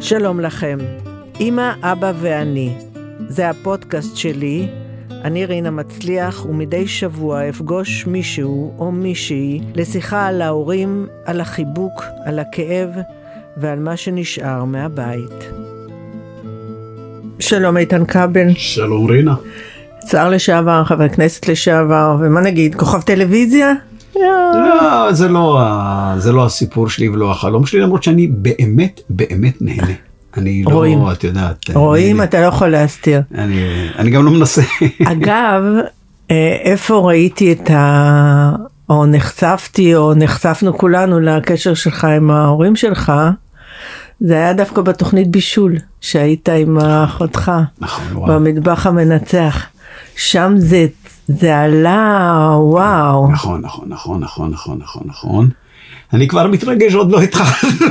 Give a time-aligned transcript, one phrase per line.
[0.00, 0.78] שלום לכם,
[1.40, 2.72] אמא, אבא ואני.
[3.28, 4.68] זה הפודקאסט שלי,
[5.10, 12.38] אני רינה מצליח, ומדי שבוע אפגוש מישהו או מישהי לשיחה על ההורים, על החיבוק, על
[12.38, 12.88] הכאב
[13.56, 15.50] ועל מה שנשאר מהבית.
[17.38, 18.54] שלום איתן כבל.
[18.54, 19.34] שלום רינה.
[20.06, 23.72] שר לשעבר, חבר כנסת לשעבר, ומה נגיד, כוכב טלוויזיה?
[24.16, 25.60] לא, זה לא,
[26.18, 29.92] זה לא הסיפור שלי ולא החלום שלי, למרות שאני באמת באמת נהנה.
[30.36, 30.98] אני לא, רואים.
[31.12, 31.70] את יודעת.
[31.74, 33.20] רואים, אני, אתה לא יכול להסתיר.
[33.34, 34.62] אני, אני גם לא מנסה.
[35.12, 35.62] אגב,
[36.30, 38.52] אה, איפה ראיתי את ה...
[38.90, 43.12] או נחשפתי, או נחשפנו כולנו לקשר שלך עם ההורים שלך,
[44.20, 48.30] זה היה דווקא בתוכנית בישול, שהיית עם אחותך, נכון.
[48.30, 49.66] במטבח המנצח.
[50.20, 50.86] שם זה,
[51.28, 53.32] זה עלה, וואו.
[53.32, 55.50] נכון, נכון, נכון, נכון, נכון, נכון, נכון.
[56.12, 57.86] אני כבר מתרגש, עוד לא התחלנו.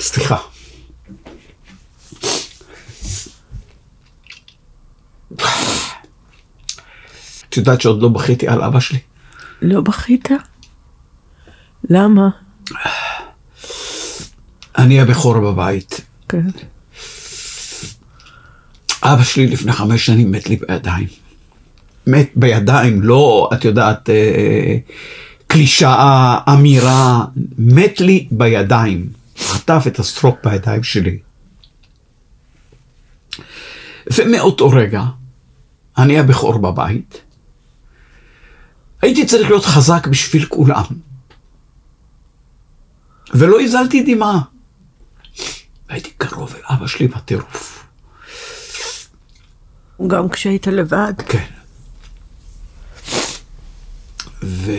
[0.00, 0.36] סליחה.
[7.48, 8.98] את יודעת שעוד לא בכיתי על אבא שלי?
[9.62, 10.28] לא בכית?
[11.90, 12.28] למה?
[14.82, 16.00] אני הבכור בבית.
[16.28, 16.46] כן.
[19.02, 21.06] אבא שלי לפני חמש שנים מת לי בידיים.
[22.06, 24.76] מת בידיים, לא, את יודעת, אה,
[25.46, 27.24] קלישאה, אמירה,
[27.58, 29.08] מת לי בידיים.
[29.38, 31.18] חטף את הסטרוק בידיים שלי.
[34.12, 35.02] ומאותו רגע,
[35.98, 37.20] אני הבכור בבית,
[39.02, 40.84] הייתי צריך להיות חזק בשביל כולם.
[43.34, 44.51] ולא הזלתי דמעה.
[45.92, 47.86] הייתי קרוב אל אבא שלי בטירוף.
[50.06, 51.12] גם כשהיית לבד.
[51.26, 51.44] כן.
[54.42, 54.72] ו...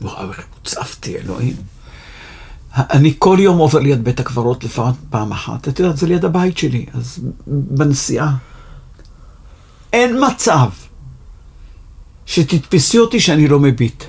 [0.00, 1.56] וואו, איך הוצפתי, אלוהים.
[2.76, 5.68] אני כל יום עובר ליד בית הקברות לפעמים פעם אחת.
[5.68, 8.36] את יודעת, זה ליד הבית שלי, אז בנסיעה.
[9.92, 10.68] אין מצב
[12.26, 14.04] שתתפסי אותי שאני לא מביט.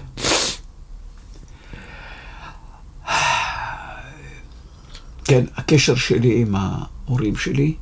[5.25, 7.75] כן, הקשר שלי עם ההורים שלי,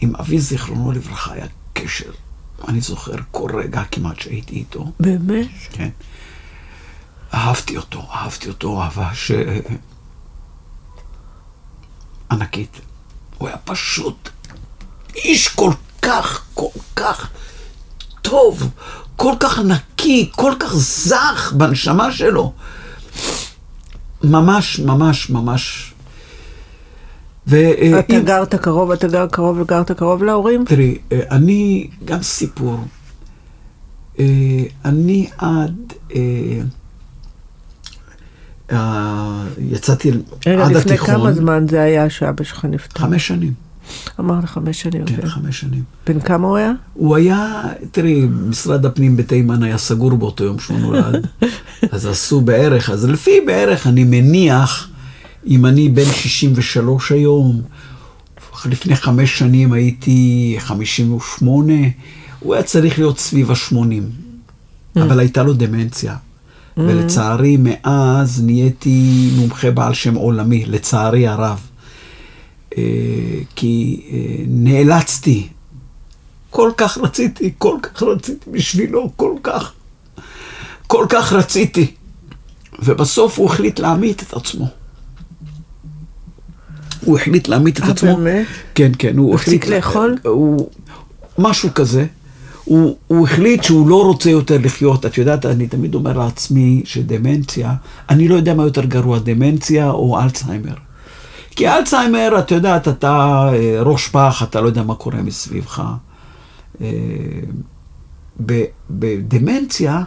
[0.00, 2.10] עם אבי זיכרונו לברכה, היה קשר,
[2.68, 4.92] אני זוכר כל רגע כמעט שהייתי איתו.
[5.00, 5.46] באמת?
[5.72, 5.88] כן.
[7.34, 9.32] אהבתי אותו, אהבתי אותו אהבה ש...
[12.30, 12.80] ענקית.
[13.38, 14.28] הוא היה פשוט
[15.16, 17.30] איש כל כך, כל כך
[18.22, 18.70] טוב,
[19.16, 22.52] כל כך נקי, כל כך זך בנשמה שלו.
[24.24, 25.93] ממש, ממש, ממש.
[27.48, 27.56] ו-
[27.98, 30.64] אתה אם- גרת קרוב, אתה גר קרוב וגרת קרוב להורים?
[30.66, 32.78] תראי, אה, אני, גם סיפור.
[34.18, 34.24] אה,
[34.84, 35.74] אני עד,
[36.14, 36.20] אה,
[38.72, 40.10] אה, יצאתי
[40.46, 43.00] רגע, עד לפני התיכון, כמה זמן זה היה שאבא שלך נפטר?
[43.00, 43.52] חמש שנים,
[44.20, 45.06] אמרת חמש שנים.
[45.06, 45.30] כן, אוקיי.
[45.30, 45.82] חמש שנים.
[46.06, 46.72] בן כמה הוא היה?
[46.94, 47.62] הוא היה,
[47.92, 51.26] תראי, משרד הפנים בתימן היה סגור באותו יום שהוא נולד,
[51.92, 54.88] אז עשו בערך, אז לפי בערך אני מניח,
[55.46, 57.62] אם אני בן 63 היום,
[58.66, 61.72] לפני חמש שנים הייתי 58,
[62.40, 66.16] הוא היה צריך להיות סביב ה-80, אבל הייתה לו דמנציה.
[66.76, 71.60] ולצערי, מאז נהייתי מומחה בעל שם עולמי, לצערי הרב.
[72.78, 72.82] אה,
[73.56, 75.48] כי אה, נאלצתי,
[76.50, 79.72] כל כך רציתי, כל כך רציתי בשבילו, כל כך,
[80.86, 81.90] כל כך רציתי.
[82.78, 84.68] ובסוף הוא החליט להמית את עצמו.
[87.04, 88.16] הוא החליט להמית את אה, עצמו.
[88.16, 88.46] באמת?
[88.74, 89.76] כן, כן, הוא הפסיק החליט...
[89.76, 90.16] לאכול?
[90.24, 90.68] הוא...
[91.38, 92.06] משהו כזה.
[92.64, 95.06] הוא, הוא החליט שהוא לא רוצה יותר לחיות.
[95.06, 97.74] את יודעת, אני תמיד אומר לעצמי שדמנציה,
[98.10, 100.74] אני לא יודע מה יותר גרוע, דמנציה או אלצהיימר.
[101.50, 105.82] כי אלצהיימר, את יודעת, אתה אה, ראש פח, אתה לא יודע מה קורה מסביבך.
[106.80, 106.88] אה,
[108.90, 110.02] בדמנציה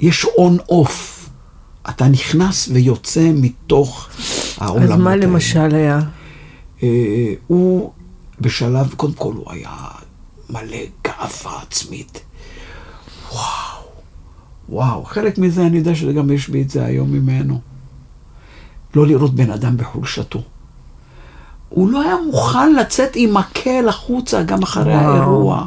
[0.00, 1.28] יש און-אוף.
[1.88, 4.08] אתה נכנס ויוצא מתוך
[4.58, 5.26] העולמות אז מה האלה.
[5.26, 6.00] למשל היה?
[6.82, 7.92] אה, הוא
[8.40, 9.76] בשלב, קודם כל הוא היה
[10.50, 12.20] מלא גאווה עצמית.
[13.32, 13.44] וואו,
[14.68, 17.60] וואו, חלק מזה אני יודע שגם יש בי את זה היום ממנו.
[18.94, 20.42] לא לראות בן אדם בחולשתו.
[21.68, 25.12] הוא לא היה מוכן לצאת עם מקל החוצה גם אחרי וואו.
[25.12, 25.66] האירוע.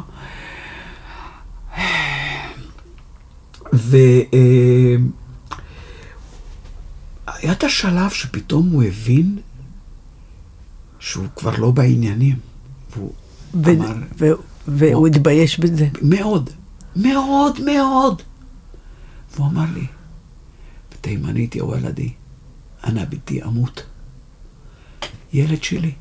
[3.74, 3.96] ו...
[7.42, 9.38] היה את השלב שפתאום הוא הבין
[10.98, 12.38] שהוא כבר לא בעניינים.
[12.96, 13.12] והוא
[13.54, 14.26] ו- אמר, ו-
[14.68, 15.88] והוא התבייש בזה.
[16.02, 16.50] מאוד,
[16.96, 18.22] מאוד מאוד.
[19.34, 19.86] והוא אמר לי,
[20.92, 22.12] בתימנית, יא וולדי,
[22.84, 23.82] אנא ביתי אמות.
[25.32, 25.92] ילד שלי,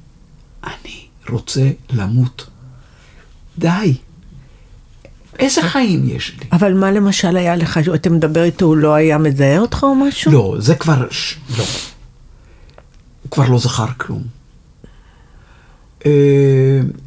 [0.63, 2.49] אני רוצה למות.
[3.57, 3.97] די.
[5.39, 6.47] איזה חיים יש לי?
[6.51, 10.31] אבל מה למשל היה לך, אתה מדבר איתו, הוא לא היה מזהה אותך או משהו?
[10.31, 11.37] לא, זה כבר, ש...
[11.57, 11.63] לא.
[13.23, 14.23] הוא כבר לא זכר כלום.
[16.05, 16.11] אה,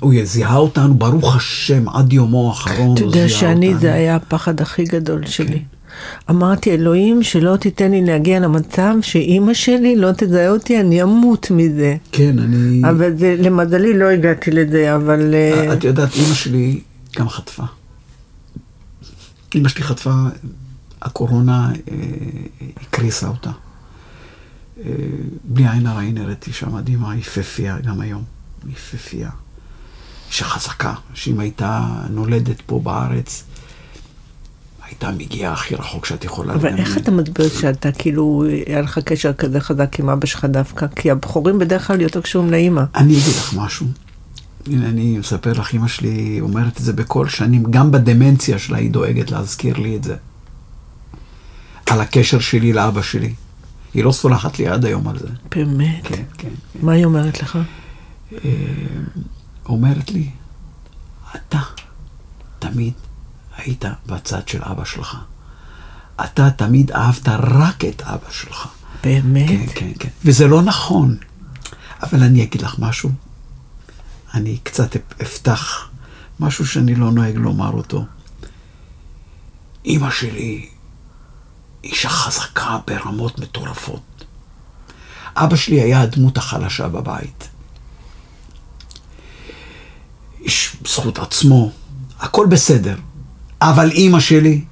[0.01, 2.95] הוא זיהה אותנו, ברוך השם, עד יומו האחרון.
[2.95, 3.81] אתה הוא יודע זיהה שאני, אותנו.
[3.81, 5.49] זה היה הפחד הכי גדול שלי.
[5.49, 5.59] כן.
[6.31, 11.97] אמרתי, אלוהים, שלא תיתן לי להגיע למצב שאימא שלי לא תזהה אותי, אני אמות מזה.
[12.13, 12.83] כן, אני...
[12.91, 15.35] אבל זה, למזלי לא הגעתי לזה, אבל...
[15.35, 16.81] אה, את יודעת, אימא שלי
[17.19, 17.63] גם חטפה.
[19.55, 20.15] אימא שלי חטפה,
[21.03, 21.97] הקורונה אה,
[22.83, 23.51] הקריסה אותה.
[24.79, 24.93] אה,
[25.45, 28.25] בלי עין הרע היא נראית אישה מדהימה, יפהפייה גם היום.
[28.69, 29.31] יפהפייה.
[30.29, 33.45] אישה חזקה, שאם הייתה נולדת פה בארץ,
[34.83, 36.87] הייתה מגיעה הכי רחוק שאת יכולה אבל לדמיין.
[36.87, 40.87] איך אתה מסביר שאתה כאילו, היה לך קשר כזה חזק עם אבא שלך דווקא?
[40.97, 42.83] כי הבכורים בדרך כלל יותר קשורים לאימא.
[42.95, 43.87] אני אגיד לך משהו.
[44.67, 48.91] הנה, אני מספר לך, אמא שלי אומרת את זה בכל שנים, גם בדמנציה שלה היא
[48.91, 50.17] דואגת להזכיר לי את זה.
[51.87, 53.35] על הקשר שלי לאבא שלי.
[53.95, 55.29] היא לא סולחת לי עד היום על זה.
[55.51, 56.01] באמת?
[56.07, 56.49] כן, כן.
[56.83, 57.59] מה היא אומרת לך?
[58.33, 58.39] אה,
[59.67, 60.31] אומרת לי,
[61.37, 61.61] אתה
[62.59, 62.93] תמיד
[63.57, 65.17] היית בצד של אבא שלך.
[66.25, 68.69] אתה תמיד אהבת רק את אבא שלך.
[69.05, 69.49] באמת?
[69.49, 70.09] כן, כן, כן.
[70.25, 71.17] וזה לא נכון.
[72.03, 73.11] אבל אני אגיד לך משהו.
[74.35, 75.89] אני קצת אפתח
[76.41, 78.05] משהו שאני לא נוהג לומר אותו.
[79.85, 80.69] אימא שלי
[81.85, 84.25] אישה חזקה ברמות מטורפות.
[85.37, 87.49] אבא שלי היה הדמות החלשה בבית.
[90.41, 91.71] איש בזכות עצמו,
[92.21, 92.97] הכל בסדר.
[93.61, 94.65] אבל אימא שלי...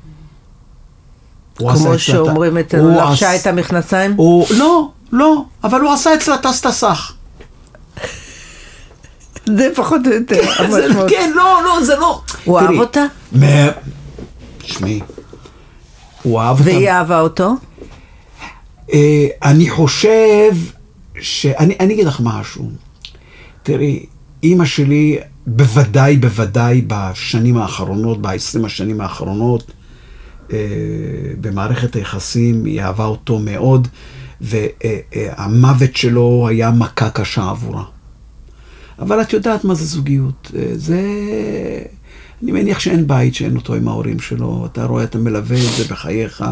[1.59, 4.15] הוא עשה כמו אצלה שאומרים אצלנו, לבשה את המכנסיים?
[4.17, 7.13] הוא, לא, לא, אבל הוא עשה אצלה טס טסח.
[9.57, 10.41] זה פחות או יותר.
[10.59, 11.11] המשמעות.
[11.11, 12.23] כן, לא, לא, זה לא.
[12.45, 13.05] הוא אהב אותה?
[14.59, 15.01] תשמעי,
[16.23, 16.71] הוא אהב אותה.
[16.71, 17.55] והיא אהבה אותו?
[18.93, 20.53] אה, אני חושב
[21.21, 21.47] ש...
[21.47, 22.71] אני, אגיד לך משהו.
[23.63, 24.07] תראי,
[24.43, 29.73] אימא שלי, בוודאי, בוודאי בשנים האחרונות, ב-20 השנים האחרונות,
[30.53, 30.59] אה,
[31.41, 33.89] במערכת היחסים, היא אהבה אותו מאוד,
[34.41, 37.85] והמוות שלו היה מכה קשה עבורה.
[39.01, 40.51] אבל את יודעת מה זה זוגיות.
[40.57, 41.01] אה, זה...
[42.43, 44.67] אני מניח שאין בית שאין אותו עם ההורים שלו.
[44.73, 46.45] אתה רואה, אתה מלווה את זה בחייך.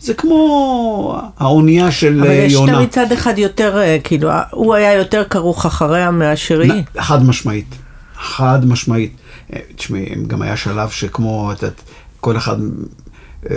[0.00, 2.74] זה כמו האונייה של אבל יש יונה.
[2.74, 6.82] תמיד צד אחד יותר, אה, כאילו, הוא היה יותר כרוך אחריה מאשר היא.
[6.98, 7.74] חד משמעית.
[8.16, 9.16] חד משמעית.
[9.52, 11.82] אה, תשמעי, גם היה שלב שכמו, את יודעת,
[12.20, 12.56] כל אחד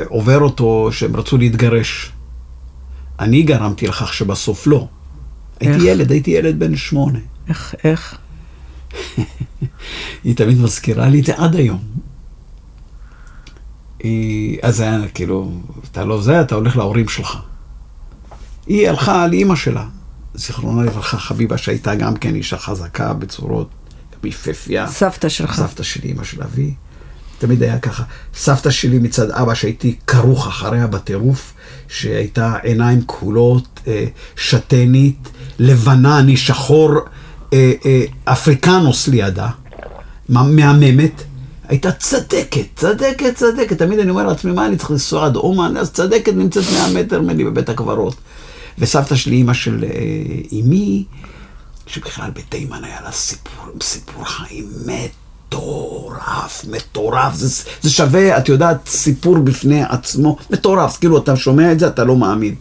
[0.07, 2.11] עובר אותו, שהם רצו להתגרש.
[3.19, 4.87] אני גרמתי לכך שבסוף לא.
[5.59, 5.83] הייתי איך?
[5.83, 7.19] ילד, הייתי ילד בן שמונה.
[7.49, 8.17] איך, איך?
[10.23, 11.79] היא תמיד מזכירה לי את זה עד היום.
[13.99, 15.51] היא, אז היה כאילו,
[15.91, 17.37] אתה לא זה, אתה הולך להורים שלך.
[18.67, 19.85] היא הלכה על אימא שלה,
[20.33, 23.69] זיכרונה לברכה, חביבה, שהייתה גם כן אישה חזקה בצורות,
[24.13, 24.87] גם יפהפייה.
[24.87, 25.55] סבתא שלך.
[25.55, 26.73] סבתא שלי, אימא של אבי.
[27.39, 28.03] תמיד היה ככה.
[28.33, 31.53] סבתא שלי מצד אבא, שהייתי כרוך אחריה בטירוף,
[31.87, 36.91] שהייתה עיניים כחולות, אה, שתנית, לבנה, אני שחור,
[37.53, 39.47] אה, אה, אפריקנוס לידה,
[40.29, 41.23] מה- מהממת.
[41.67, 43.77] הייתה צדקת, צדקת, צדקת.
[43.77, 45.77] תמיד אני אומר לעצמי, מה אני צריך לנסוע עד אומן?
[45.77, 48.15] אז צדקת נמצאת 100 מטר ממני בבית הקברות.
[48.79, 49.89] וסבתא שלי, אימא של אה,
[50.59, 51.03] אמי,
[51.87, 54.65] שבכלל בתימן היה לה סיפור, סיפור חיים
[55.49, 57.33] מטורף, מטורף.
[57.35, 60.97] זה, זה שווה, את יודעת, סיפור בפני עצמו, מטורף.
[60.97, 62.55] כאילו, אתה שומע את זה, אתה לא מאמין.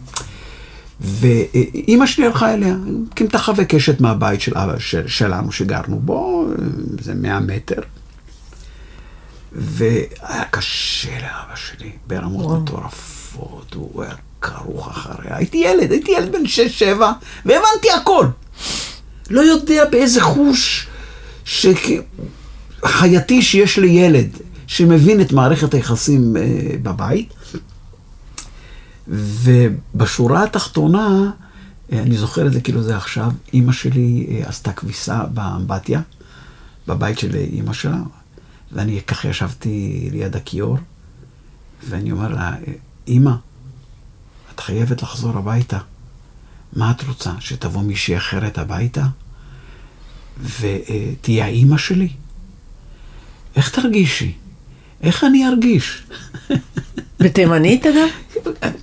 [1.01, 2.75] ואימא שלי הלכה אליה,
[3.15, 6.45] כמתחה וקשת מהבית של אבא של, שלנו שגרנו בו,
[7.01, 7.81] זה 100 מטר.
[9.51, 12.61] והיה קשה לאבא שלי ברמות וואו.
[12.61, 15.37] מטורפות, הוא היה כרוך אחריה.
[15.37, 16.45] הייתי ילד, הייתי ילד בן
[16.99, 17.01] 6-7,
[17.45, 18.25] והבנתי הכל.
[19.29, 20.87] לא יודע באיזה חוש
[21.45, 22.01] שכ-
[22.85, 24.29] חייתי שיש לילד
[24.67, 26.43] שמבין את מערכת היחסים אה,
[26.83, 27.33] בבית.
[29.07, 31.31] ובשורה התחתונה,
[31.91, 36.01] אה, אני זוכר את זה כאילו זה עכשיו, אימא שלי אה, עשתה כביסה באמבטיה,
[36.87, 38.01] בבית של אימא שלה,
[38.71, 40.77] ואני ככה ישבתי ליד הכיור,
[41.89, 42.55] ואני אומר לה,
[43.07, 43.31] אימא,
[44.55, 45.77] את חייבת לחזור הביתה.
[46.73, 49.05] מה את רוצה, שתבוא מישהי אחרת הביתה?
[50.59, 52.09] ותהיה האימא שלי?
[53.55, 54.33] איך תרגישי?
[55.01, 56.03] איך אני ארגיש?
[57.19, 58.26] בתימנית אגב?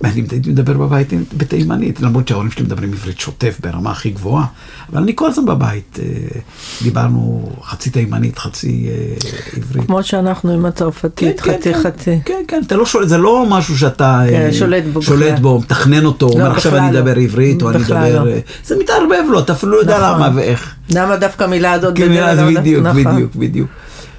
[0.03, 4.45] אני הייתי מדבר בבית בתימנית, למרות שההורים שלי מדברים עברית שוטף ברמה הכי גבוהה,
[4.91, 6.39] אבל אני כל הזמן בבית, אה,
[6.83, 9.15] דיברנו חצי תימנית, חצי אה,
[9.57, 9.85] עברית.
[9.85, 12.19] כמו שאנחנו עם הצרפתית, כן, חצי כן, חצי.
[12.25, 15.41] כן, כן, אתה לא שולט, זה לא משהו שאתה כן, אה, שולט בו שולט בכלל.
[15.41, 16.99] בו, מתכנן אותו, אומר עכשיו בכלל אני לא.
[16.99, 18.23] אדבר עברית, או אני אדבר...
[18.23, 18.31] לא.
[18.65, 20.21] זה מתערבב לו, אתה אפילו לא יודע נכון.
[20.21, 20.75] למה ואיך.
[20.89, 22.59] למה דווקא המילה הזאת כן, כלל?
[22.59, 23.03] בדיוק, נכון.
[23.03, 23.67] בדיוק, בדיוק.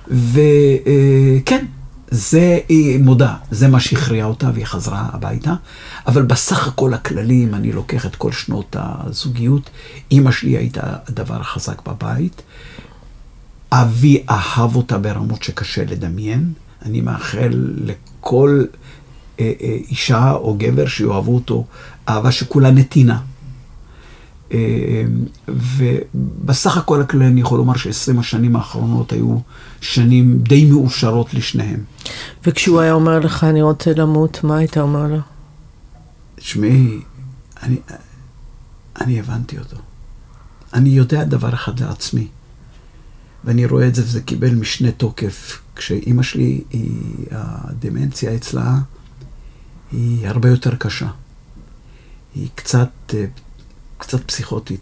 [0.09, 1.65] וכן,
[2.11, 5.55] זה, היא מודה, זה מה שהכריע אותה והיא חזרה הביתה.
[6.07, 9.71] אבל בסך הכל הכללי, אם אני לוקח את כל שנות הזוגיות,
[10.11, 12.43] אימא שלי הייתה הדבר החזק בבית.
[13.73, 16.53] אבי אהב אותה ברמות שקשה לדמיין.
[16.83, 18.65] אני מאחל לכל
[19.41, 21.65] אה, אה, אישה או גבר שיאהבו אותו
[22.09, 23.19] אהבה שכולה נתינה.
[25.49, 29.39] ובסך הכל הכללי אני יכול לומר ש-20 השנים האחרונות היו
[29.81, 31.81] שנים די מאושרות לשניהם.
[32.47, 35.19] וכשהוא היה אומר לך, אני רוצה למות, מה היית אומר לו?
[36.37, 37.01] תשמעי,
[37.63, 37.77] אני,
[39.01, 39.77] אני הבנתי אותו.
[40.75, 42.27] אני יודע דבר אחד לעצמי,
[43.45, 45.63] ואני רואה את זה וזה קיבל משנה תוקף.
[45.77, 48.79] כשאימא שלי, היא, הדמנציה אצלה
[49.93, 51.09] היא הרבה יותר קשה.
[52.35, 53.25] היא קצת, אה,
[53.99, 54.81] קצת פסיכוטית.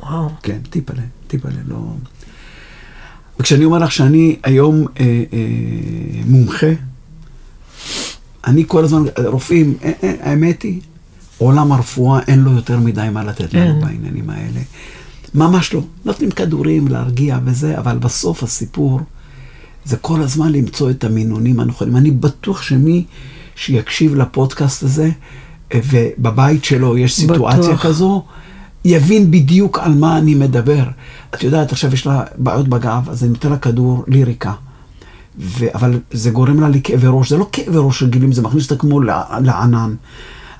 [0.00, 0.28] וואו.
[0.42, 1.76] כן, טיפלה, טיפלה, לא...
[3.40, 5.38] וכשאני אומר לך שאני היום אה, אה,
[6.26, 6.66] מומחה,
[8.46, 10.80] אני כל הזמן, רופאים, אה, אה, האמת היא,
[11.38, 13.80] עולם הרפואה אין לו יותר מדי מה לתת לנו אין.
[13.80, 14.60] בעניינים האלה.
[15.34, 15.82] ממש לא.
[16.04, 19.00] נותנים כדורים להרגיע וזה, אבל בסוף הסיפור
[19.84, 21.96] זה כל הזמן למצוא את המינונים הנכונים.
[21.96, 23.04] אני בטוח שמי
[23.56, 25.10] שיקשיב לפודקאסט הזה, אה,
[25.74, 27.82] ובבית שלו יש סיטואציה בטוח.
[27.86, 28.22] כזו,
[28.84, 30.84] יבין בדיוק על מה אני מדבר.
[31.34, 34.52] את יודעת, עכשיו יש לה בעיות בגב, אז אני נותן לה כדור ליריקה.
[35.38, 35.66] ו...
[35.74, 39.00] אבל זה גורם לה לכאבי ראש, זה לא כאבי ראש רגילים, זה מכניס אותה כמו
[39.00, 39.94] לע- לענן.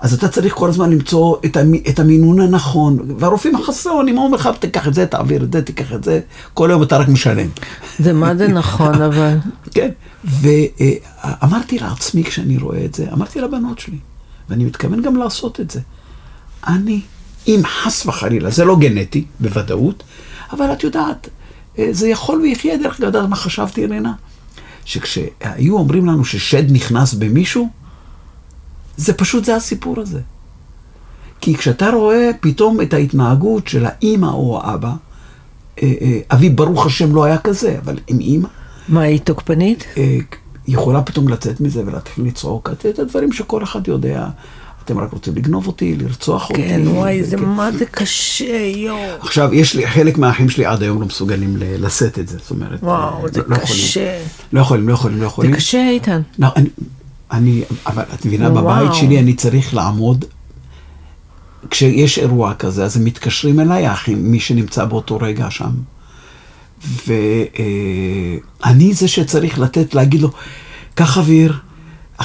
[0.00, 1.74] אז אתה צריך כל הזמן למצוא את, המ...
[1.88, 2.98] את המינון הנכון.
[3.18, 6.20] והרופאים החסונים אומרים לך, תיקח את זה, תעביר את זה, תיקח את זה,
[6.54, 7.46] כל היום אתה רק משלם.
[7.98, 9.38] זה מה זה נכון, אבל...
[9.70, 9.88] כן.
[10.24, 13.96] ואמרתי לעצמי כשאני רואה את זה, אמרתי לבנות שלי,
[14.48, 15.80] ואני מתכוון גם לעשות את זה.
[16.66, 17.00] אני,
[17.46, 20.02] אם חס וחלילה, זה לא גנטי, בוודאות,
[20.52, 21.28] אבל את יודעת,
[21.78, 24.12] אה, זה יכול ויחיה דרך אגב, יודעת מה חשבתי, אלינה?
[24.84, 27.68] שכשהיו אומרים לנו ששד נכנס במישהו,
[28.96, 30.20] זה פשוט, זה הסיפור הזה.
[31.40, 34.92] כי כשאתה רואה פתאום את ההתנהגות של האימא או האבא,
[35.82, 38.48] אה, אה, אבי ברוך השם לא היה כזה, אבל עם אימא,
[38.88, 39.84] מה, היא תוקפנית?
[40.72, 44.26] יכולה פתאום לצאת מזה ולהתחיל לצעוק, את את הדברים שכל אחד יודע.
[44.84, 46.62] אתם רק רוצים לגנוב אותי, לרצוח אותי.
[46.62, 47.36] כן, וואי, זה.
[47.36, 48.96] מה זה קשה, יואו.
[49.20, 52.82] עכשיו, יש לי, חלק מהאחים שלי עד היום לא מסוגלים לשאת את זה, זאת אומרת...
[52.82, 53.82] וואו, אה, זה לא- לא יכולים.
[53.82, 54.18] קשה.
[54.52, 55.54] לא יכולים, לא יכולים, לא זה יכולים.
[55.54, 56.22] קשה, איתן.
[56.38, 56.68] לא, אני,
[57.32, 58.64] אני, אבל את מבינה, וואו.
[58.64, 60.24] בבית שלי אני צריך לעמוד,
[61.70, 65.70] כשיש אירוע כזה, אז הם מתקשרים אליי, האחים, מי שנמצא באותו רגע שם.
[67.06, 70.30] ואני זה שצריך לתת, להגיד לו,
[70.94, 71.52] קח אוויר.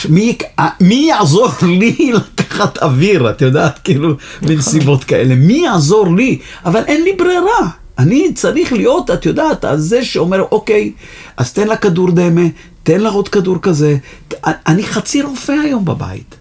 [0.10, 5.36] מי, אה, מי יעזור לי לקחת אוויר, את יודעת, כאילו, בנסיבות כאלה?
[5.36, 6.40] מי יעזור לי?
[6.66, 7.70] אבל אין לי ברירה.
[8.00, 10.92] אני צריך להיות, את יודעת, זה שאומר, אוקיי,
[11.38, 12.42] אז תן לה כדור דמה,
[12.84, 13.98] תן לה עוד כדור כזה.
[14.44, 16.36] אני חצי רופא היום בבית.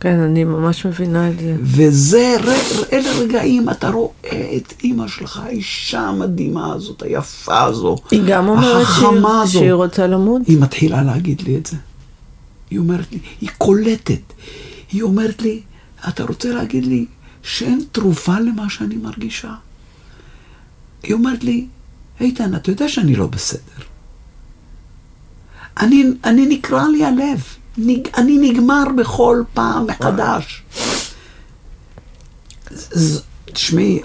[0.00, 1.56] כן, אני ממש מבינה את זה.
[1.62, 2.36] וזה,
[2.92, 8.86] אלה רגעים, אתה רואה את אימא שלך, האישה המדהימה הזאת, היפה הזו, היא גם אומרת
[8.98, 9.46] שהיא-.
[9.46, 10.42] שהיא רוצה למות?
[10.46, 11.76] היא מתחילה להגיד לי את זה.
[12.70, 14.32] היא אומרת לי, היא קולטת.
[14.92, 15.62] היא אומרת לי,
[16.08, 17.06] אתה רוצה להגיד לי
[17.42, 19.54] שאין תרופה למה שאני מרגישה?
[21.02, 21.66] היא אומרת לי,
[22.20, 23.82] איתן, אתה יודע שאני לא בסדר.
[25.80, 27.42] אני, אני נקרע לי הלב.
[27.78, 30.62] נג, אני נגמר בכל פעם מחדש.
[33.44, 34.00] תשמעי,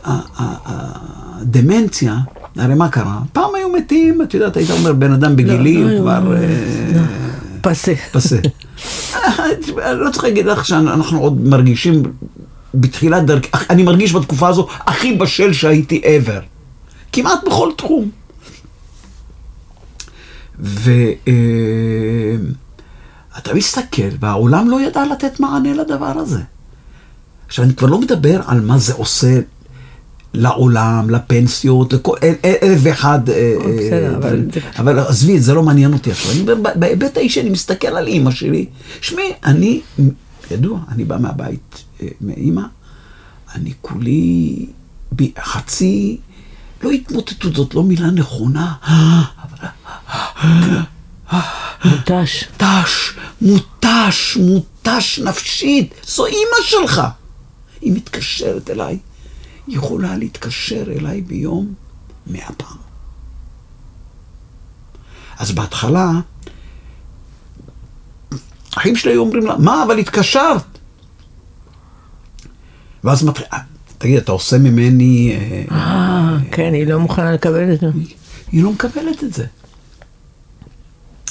[0.66, 2.18] הדמנציה,
[2.56, 3.20] הרי מה קרה?
[3.34, 6.30] פעם היו מתים, את יודעת, היית אומר, בן אדם בגילי, לא, הוא לא, כבר...
[6.30, 7.06] לא, אה,
[7.62, 7.94] פסה.
[8.12, 8.38] פסה.
[9.78, 12.04] לא צריך להגיד לך שאנחנו עוד מרגישים
[12.74, 16.42] בתחילת דרכי, אני מרגיש בתקופה הזו הכי בשל שהייתי ever.
[17.12, 18.10] כמעט בכל תחום.
[23.36, 26.40] ואתה מסתכל, והעולם לא ידע לתת מענה לדבר הזה.
[27.48, 29.40] עכשיו, אני כבר לא מדבר על מה זה עושה
[30.34, 33.30] לעולם, לפנסיות, לכל אל- אל- אלף ואחד...
[33.30, 33.54] אה,
[33.92, 34.48] אה, דברים.
[34.80, 36.32] אבל עזבי, זה לא מעניין אותי עכשיו.
[36.32, 38.66] אני אומר, בהיבט האישי, אני מסתכל על אימא שלי.
[39.02, 39.82] שמעי, אני,
[40.52, 42.62] ידוע, אני בא מהבית, אה, מאימא,
[43.56, 44.66] אני כולי
[45.16, 46.18] ב- חצי,
[46.84, 48.74] לא התמוטטות, זאת לא מילה נכונה,
[49.44, 49.68] אבל
[51.86, 52.44] מותש.
[52.46, 55.94] מותש, מותש, מותש נפשית.
[56.08, 57.02] זו אימא שלך.
[57.82, 58.98] היא מתקשרת אליי.
[59.68, 61.74] היא יכולה להתקשר אליי ביום
[62.28, 62.78] מאה פעם.
[65.40, 66.10] אז בהתחלה,
[68.78, 70.64] אחים שלי היו אומרים לה, מה, אבל התקשרת.
[73.04, 73.60] ואז מתחיל, "אה,
[73.98, 75.38] תגיד, אתה עושה ממני...
[75.72, 77.88] אה, אה, כן, היא לא מוכנה לקבל את זה.
[78.52, 79.46] היא לא מקבלת את זה.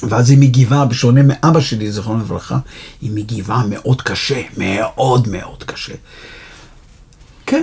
[0.08, 2.58] ואז היא מגיבה, בשונה מאבא שלי, זיכרונו לברכה,
[3.02, 5.94] היא מגיבה מאוד קשה, מאוד מאוד קשה.
[7.46, 7.62] כן,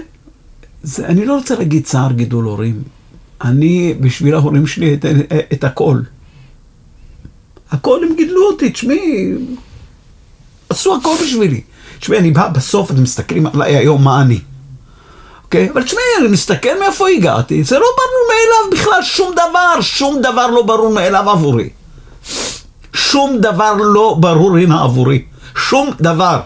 [0.84, 2.84] זה, אני לא רוצה להגיד צער גידול הורים.
[3.42, 5.06] אני, בשביל ההורים שלי, את,
[5.54, 6.00] את הכל.
[7.72, 9.34] הכל הם גידלו אותי, תשמעי,
[10.70, 11.62] עשו הכל בשבילי.
[12.00, 14.40] תשמעי, אני בא, בסוף אתם מסתכלים עליי היום, מה אני?
[15.44, 15.70] אוקיי?
[15.72, 20.48] אבל תשמעי, אני מסתכל מאיפה הגעתי, זה לא ברור מאליו בכלל, שום דבר, שום דבר
[20.48, 21.70] לא ברור מאליו עבורי.
[22.98, 25.22] שום דבר לא ברור הנה עבורי.
[25.56, 26.40] שום דבר.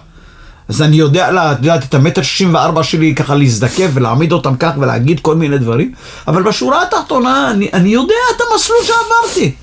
[0.70, 4.56] אז אני יודע, לה, את יודעת, את המטר שישים וארבע שלי ככה להזדקף ולהעמיד אותם
[4.56, 5.92] כך ולהגיד כל מיני דברים,
[6.28, 9.56] אבל בשורה התחתונה, אני, אני יודע את המסלול שעברתי.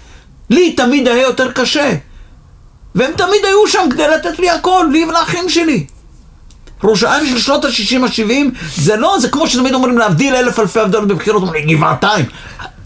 [0.51, 1.95] לי תמיד היה יותר קשה.
[2.95, 5.87] והם תמיד היו שם כדי לתת לי הכל, לי ולאחים שלי.
[6.85, 10.81] ראש העין של שנות ה-60 ה-70 זה לא, זה כמו שתמיד אומרים להבדיל אלף אלפי
[10.81, 12.25] הבדלות בבחירות, אומרים גבעתיים.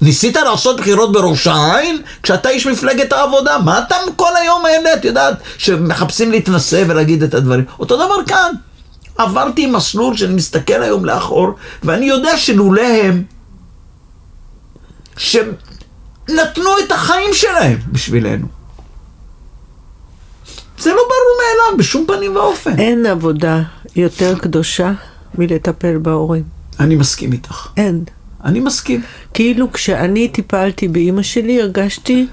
[0.02, 3.58] ניסית לעשות בחירות בראש העין כשאתה איש מפלגת העבודה?
[3.58, 7.64] מה אתה כל היום האלה, את יודעת, שמחפשים להתנשא ולהגיד את הדברים?
[7.78, 8.52] אותו דבר כאן.
[9.18, 11.50] עברתי מסלול שאני מסתכל היום לאחור,
[11.82, 13.22] ואני יודע שלולא הם,
[15.16, 18.46] שנתנו את החיים שלהם בשבילנו.
[20.78, 22.78] זה לא ברור מאליו בשום פנים ואופן.
[22.78, 23.62] אין עבודה
[23.96, 24.92] יותר קדושה
[25.38, 26.42] מלטפל בהורים.
[26.80, 27.68] אני מסכים איתך.
[27.76, 28.04] אין.
[28.44, 29.02] אני מסכים.
[29.34, 32.26] כאילו כשאני טיפלתי באימא שלי, הרגשתי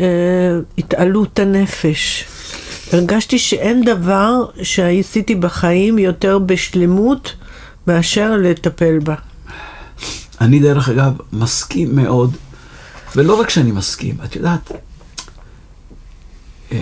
[0.00, 0.06] אה,
[0.78, 2.24] התעלות הנפש.
[2.92, 7.34] הרגשתי שאין דבר שעשיתי בחיים יותר בשלמות
[7.86, 9.14] מאשר לטפל בה.
[10.40, 12.36] אני דרך אגב מסכים מאוד,
[13.16, 14.72] ולא רק שאני מסכים, את יודעת,
[16.72, 16.78] אה,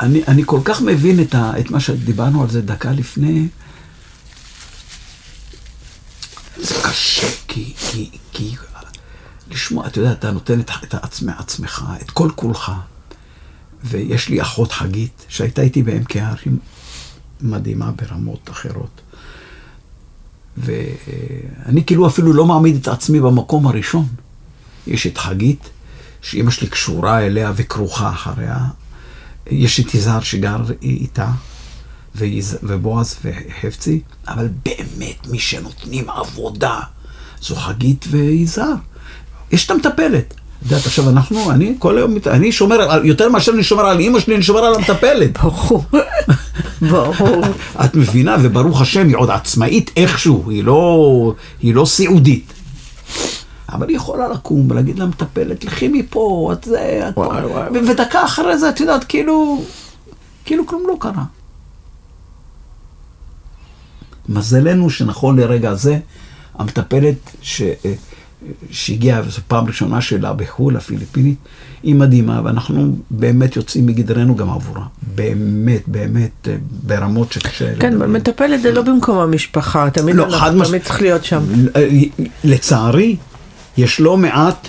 [0.00, 3.48] אני, אני כל כך מבין את, ה, את מה שדיברנו על זה דקה לפני.
[6.62, 8.54] זה קשה, כי, כי, כי
[9.50, 12.72] לשמוע, אתה יודע, אתה נותן את, את עצמך, עצמך, את כל כולך.
[13.84, 16.58] ויש לי אחות חגית, שהייתה איתי בעמק הערים
[17.40, 19.00] מדהימה ברמות אחרות.
[20.56, 24.06] ואני כאילו אפילו לא מעמיד את עצמי במקום הראשון.
[24.86, 25.70] יש את חגית,
[26.22, 28.58] שאימא שלי קשורה אליה וכרוכה אחריה.
[29.46, 31.30] יש את יזהר שגר איתה,
[32.14, 32.58] ויז...
[32.62, 36.80] ובועז וחפצי, אבל באמת מי שנותנים עבודה
[37.42, 38.74] זו חגית ויזהר.
[39.52, 40.34] יש את המטפלת.
[40.60, 44.20] את יודעת, עכשיו אנחנו, אני כל היום, אני שומר, יותר מאשר אני שומר על אימא
[44.20, 45.38] שלי, אני שומר על המטפלת.
[45.42, 45.84] ברור.
[46.80, 47.44] ברור.
[47.84, 52.52] את מבינה, וברוך השם, היא עוד עצמאית איכשהו, היא לא, היא לא סיעודית.
[53.72, 57.18] אבל היא יכולה לקום ולהגיד למטפלת, לכי מפה, את זה, את...
[57.18, 57.80] וואי, וואי.
[57.88, 59.62] ודקה אחרי זה, את יודעת, כאילו,
[60.44, 61.24] כאילו כלום לא קרה.
[64.30, 65.98] מזלנו שנכון לרגע זה,
[66.58, 67.62] המטפלת ש...
[68.70, 71.38] שהגיעה, וזו פעם ראשונה שלה בחו"ל, הפיליפינית,
[71.82, 74.82] היא מדהימה, ואנחנו באמת יוצאים מגדרנו גם עבורה.
[75.14, 77.94] באמת, באמת, אה, ברמות שקשה כן.
[77.94, 81.42] אבל מטפלת זה לא במקום המשפחה, תמיד לא, אנחנו- חד מש- תמיד צריך להיות שם.
[82.44, 83.16] לצערי,
[83.76, 84.68] יש לא מעט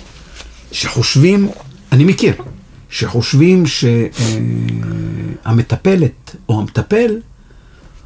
[0.72, 1.48] שחושבים,
[1.92, 2.34] אני מכיר,
[2.90, 3.64] שחושבים
[5.44, 7.16] שהמטפלת או המטפל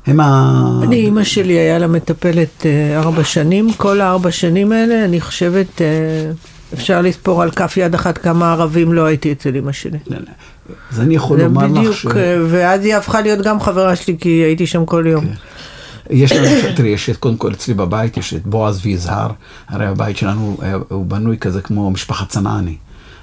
[0.07, 0.81] הם ה...
[0.83, 5.83] אני, אימא שלי היה לה מטפלת אה, ארבע שנים, כל הארבע שנים האלה, אני חושבת,
[5.83, 5.87] אה,
[6.75, 9.99] אפשר לספור על כף יד אחת כמה ערבים לא הייתי אצל אימא שלי.
[10.07, 10.75] לא, לא.
[10.92, 12.07] אז אני יכול לומר לך בדיוק, ש...
[12.07, 15.27] אה, ואז היא הפכה להיות גם חברה שלי, כי הייתי שם כל יום.
[16.11, 19.31] יש לנו, תראי, יש את, קודם כל אצלי בבית, יש את בועז ויזהר,
[19.69, 20.57] הרי הבית שלנו
[20.88, 22.77] הוא בנוי כזה כמו משפחת צנעני.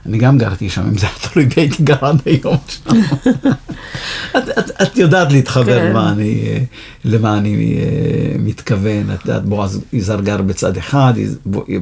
[0.05, 2.89] אני גם גרתי שם, אם זה היה תלוי בי, הייתי גר עד היום שם.
[4.37, 5.89] את, את, את יודעת להתחבר כן.
[5.89, 6.63] למה אני, אה,
[7.05, 9.11] למה אני אה, מתכוון.
[9.13, 11.13] את יודעת, בועז יזהר גר בצד אחד,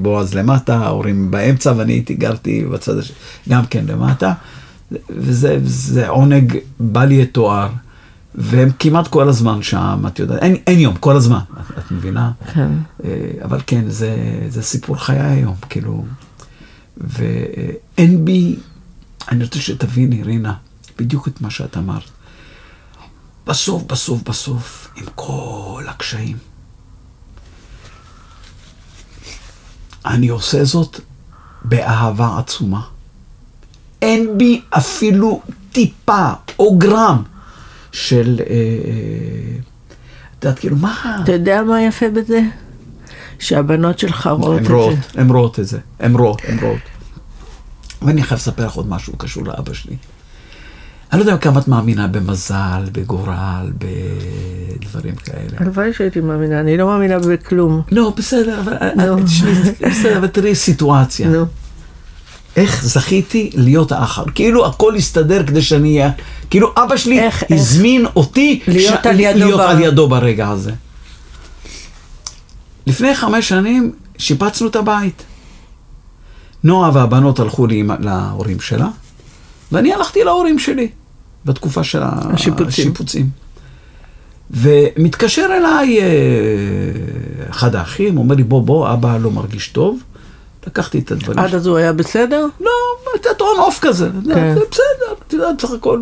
[0.01, 3.15] בועז למטה, ההורים באמצע, ואני הייתי גרתי בצד השני,
[3.49, 4.33] גם כן למטה.
[5.09, 7.69] וזה זה עונג בל יתואר.
[8.35, 12.31] והם כמעט כל הזמן שם, את יודעת, אין, אין יום, כל הזמן, את, את מבינה?
[12.53, 12.69] כן.
[13.03, 13.09] אה,
[13.43, 14.15] אבל כן, זה,
[14.49, 16.05] זה סיפור חיי היום, כאילו,
[17.03, 18.55] ואין בי,
[19.31, 20.53] אני רוצה שתביני, רינה,
[20.97, 22.03] בדיוק את מה שאת אמרת.
[23.47, 26.37] בסוף, בסוף, בסוף, עם כל הקשיים,
[30.05, 30.99] אני עושה זאת
[31.63, 32.81] באהבה עצומה.
[34.01, 37.23] אין בי אפילו טיפה או גרם
[37.91, 38.39] של...
[38.39, 39.57] אה, אה,
[40.39, 41.21] את יודעת, כאילו, מה...
[41.23, 42.41] אתה יודע מה יפה בזה?
[43.41, 45.21] שהבנות שלך רואות את רואות, זה.
[45.21, 46.79] הן רואות את זה, הן רואות, הן רואות.
[48.01, 49.95] ואני חייב לספר לך עוד משהו קשור לאבא שלי.
[51.11, 55.57] אני לא יודע כמה את מאמינה במזל, בגורל, בדברים כאלה.
[55.57, 57.81] הלוואי שהייתי מאמינה, אני לא מאמינה בכלום.
[57.91, 58.75] לא, בסדר, אבל
[59.05, 59.23] נו.
[59.25, 59.53] תשמעי,
[59.91, 61.27] בסדר, אבל תראי סיטואציה.
[61.27, 61.45] נו.
[62.55, 66.11] איך זכיתי להיות האח, כאילו הכל הסתדר כדי שאני אהיה,
[66.49, 67.51] כאילו אבא שלי איך, איך?
[67.61, 70.71] הזמין אותי להיות ש- על ידו להיות ב- על ידו ברגע הזה.
[72.91, 75.23] לפני חמש שנים שיפצנו את הבית.
[76.63, 78.87] נועה והבנות הלכו לאמא- להורים שלה,
[79.71, 80.87] ואני הלכתי להורים שלי,
[81.45, 82.67] בתקופה של השיפוצים.
[82.67, 83.29] השיפוצים.
[84.51, 86.05] ומתקשר אליי אה,
[87.49, 89.99] אחד האחים, אומר לי, בוא, בוא, אבא לא מרגיש טוב.
[90.67, 92.45] לקחתי את הדברים עד אז הוא היה בסדר?
[92.61, 92.71] לא,
[93.21, 94.53] תיאטרון עוף כזה, כן.
[94.55, 96.01] זה בסדר, את יודעת, סך הכל,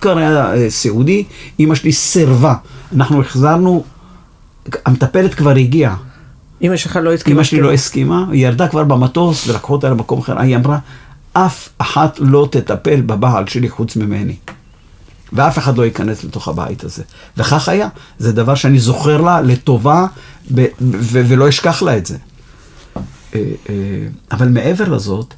[0.00, 1.24] כבר היה אה, סיעודי,
[1.58, 2.54] אימא שלי סירבה,
[2.96, 3.84] אנחנו החזרנו,
[4.86, 5.96] המטפלת כבר הגיעה,
[6.62, 7.34] אמא שלך לא הסכימה.
[7.34, 10.78] אימא שלי לא הסכימה, היא ירדה כבר במטוס ולקחו אותה למקום אחר, היא אמרה,
[11.32, 14.36] אף אחת לא תטפל בבעל שלי חוץ ממני.
[15.32, 17.02] ואף אחד לא ייכנס לתוך הבית הזה.
[17.36, 20.06] וכך היה, זה דבר שאני זוכר לה לטובה,
[20.54, 22.16] ב- ו- ולא אשכח לה את זה.
[22.96, 23.00] אה,
[23.34, 23.74] אה,
[24.32, 25.34] אבל מעבר לזאת,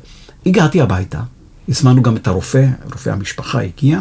[0.47, 1.21] הגעתי הביתה,
[1.69, 4.01] הזמנו גם את הרופא, רופא המשפחה הגיע,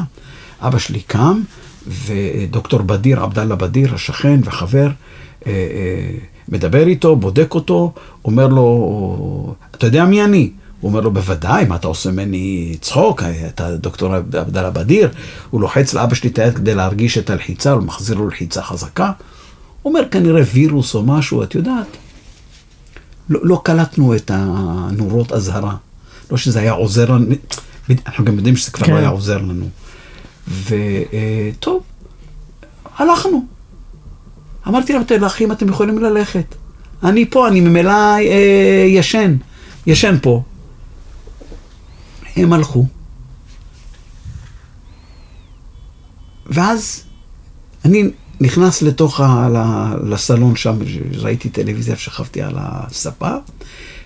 [0.61, 1.41] אבא שלי קם,
[1.87, 4.89] ודוקטור בדיר, עבדאללה בדיר, השכן וחבר,
[5.47, 5.51] אה,
[6.49, 7.93] מדבר איתו, בודק אותו,
[8.25, 10.51] אומר לו, אתה יודע מי אני?
[10.79, 13.23] הוא אומר לו, בוודאי, מה אתה עושה ממני צחוק?
[13.47, 15.09] אתה דוקטור עבדאללה בדיר.
[15.49, 19.11] הוא לוחץ לאבא שלי את היד כדי להרגיש את הלחיצה, הוא מחזיר לו לחיצה חזקה.
[19.81, 21.87] הוא אומר, כנראה וירוס או משהו, את יודעת.
[23.29, 25.75] לא, לא קלטנו את הנורות אזהרה.
[26.31, 27.25] לא שזה היה עוזר לנו,
[28.07, 28.93] אנחנו גם יודעים שזה כבר כן.
[28.93, 29.69] לא היה עוזר לנו.
[30.47, 31.83] וטוב,
[32.97, 33.45] הלכנו.
[34.67, 36.55] אמרתי להם, "תראו, אחים, אתם יכולים ללכת.
[37.03, 39.35] אני פה, אני ממילא אה, ישן,
[39.87, 40.43] ישן פה.
[42.35, 42.85] הם הלכו.
[46.45, 47.03] ואז
[47.85, 48.03] אני
[48.41, 49.49] נכנס לתוך ה...
[50.03, 50.77] לסלון שם,
[51.15, 53.31] ראיתי טלוויזיה, שכבתי על הספה,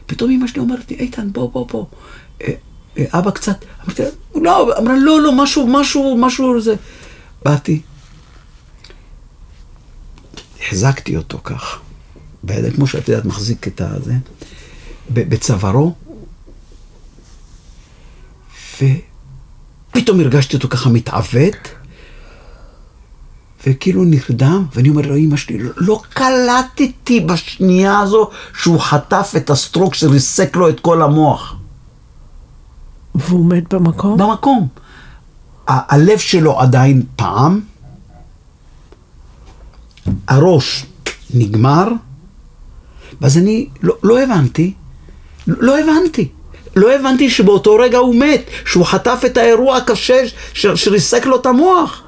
[0.05, 1.85] פתאום אמא שלי אומרת לי, איתן, בוא, בוא, בוא.
[2.41, 2.53] אה,
[2.97, 6.75] אה, אבא קצת, אמרתי לה, לא, אמרה, לא, לא, משהו, משהו, משהו, זה.
[7.45, 7.81] באתי,
[10.61, 11.79] החזקתי אותו כך,
[12.43, 14.13] בידיים, כמו שאת יודעת, מחזיק את הזה,
[15.09, 15.95] בצווארו,
[18.75, 21.55] ופתאום הרגשתי אותו ככה מתעוות,
[23.67, 28.29] וכאילו נרדם, ואני אומר לאמא שלי, לא, לא קלטתי בשנייה הזו
[28.61, 31.55] שהוא חטף את הסטרוק שריסק לו את כל המוח.
[33.15, 34.17] והוא מת במקום?
[34.17, 34.67] במקום.
[35.67, 37.61] ה- הלב שלו עדיין פעם,
[40.27, 40.85] הראש
[41.33, 41.87] נגמר,
[43.21, 44.73] ואז אני לא, לא הבנתי,
[45.47, 46.27] לא, הבנתי.
[46.75, 52.03] לא הבנתי שבאותו רגע הוא מת, שהוא חטף את האירוע הקשה שריסק לו את המוח.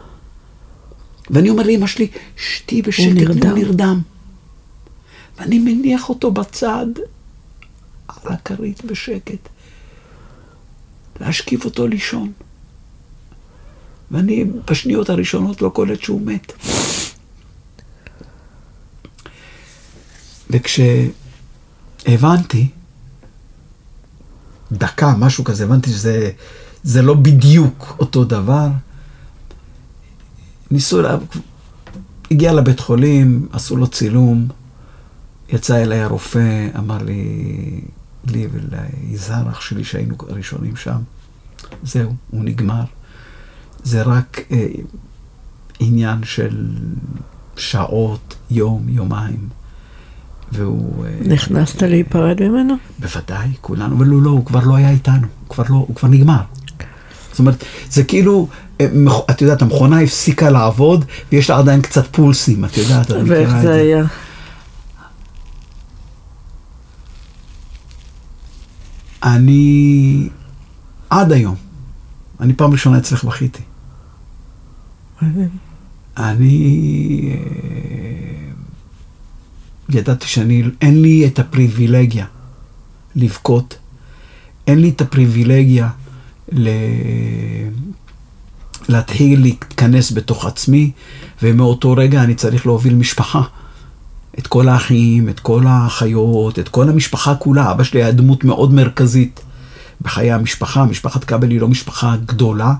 [1.29, 2.07] ואני אומר לאמא שלי,
[2.37, 3.33] שתי בשקט, הוא נרדם.
[3.33, 3.57] נרדם.
[3.57, 4.01] נרדם.
[5.39, 6.85] ואני מניח אותו בצד,
[8.07, 9.49] על הכרית בשקט.
[11.21, 12.31] להשכיב אותו לישון.
[14.11, 16.53] ואני בשניות הראשונות לא קולט שהוא מת.
[20.49, 21.09] וכשהבנתי,
[24.71, 26.31] דקה, משהו כזה, הבנתי שזה
[26.83, 28.67] זה לא בדיוק אותו דבר.
[30.71, 31.17] ניסו, לה...
[32.31, 34.47] הגיע לבית חולים, עשו לו צילום,
[35.49, 37.81] יצא אליי הרופא, אמר לי,
[38.27, 40.97] לי וליזהר אח שלי שהיינו הראשונים שם,
[41.83, 42.83] זהו, הוא נגמר.
[43.83, 44.67] זה רק אה,
[45.79, 46.75] עניין של
[47.57, 49.49] שעות, יום, יומיים.
[50.51, 51.05] והוא...
[51.05, 52.73] אה, נכנסת להיפרד ממנו?
[52.99, 56.07] בוודאי, כולנו, אבל הוא לא, הוא כבר לא היה איתנו, הוא כבר לא, הוא כבר
[56.07, 56.41] נגמר.
[57.31, 58.47] זאת אומרת, זה כאילו,
[58.81, 58.87] אה,
[59.29, 63.55] את יודעת, המכונה הפסיקה לעבוד, ויש לה עדיין קצת פולסים, את יודעת, את מכירה ואיך
[63.55, 64.03] את זה היה?
[69.23, 70.29] אני,
[71.09, 71.55] עד היום,
[72.39, 73.61] אני פעם ראשונה אצלך בכיתי.
[76.17, 78.28] אני אה,
[79.89, 82.25] ידעתי שאני, אין לי את הפריבילגיה
[83.15, 83.77] לבכות,
[84.67, 85.89] אין לי את הפריבילגיה
[86.51, 86.69] ל...
[88.89, 90.91] להתחיל להתכנס בתוך עצמי,
[91.43, 93.41] ומאותו רגע אני צריך להוביל משפחה.
[94.39, 97.71] את כל האחים, את כל האחיות, את כל המשפחה כולה.
[97.71, 99.39] אבא שלי היה דמות מאוד מרכזית
[100.01, 100.85] בחיי המשפחה.
[100.85, 102.73] משפחת כבל היא לא משפחה גדולה,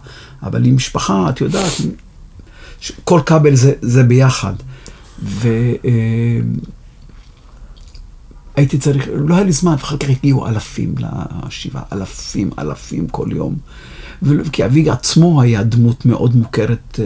[0.43, 1.71] אבל היא משפחה, את יודעת,
[3.03, 4.53] כל כבל זה, זה ביחד.
[5.23, 6.78] והייתי
[8.59, 10.95] אה, צריך, לא היה לי זמן, ואחר כך הגיעו אלפים
[11.47, 13.55] לשבעה, אלפים, אלפים כל יום.
[14.51, 17.05] כי אבי עצמו היה דמות מאוד מוכרת אה,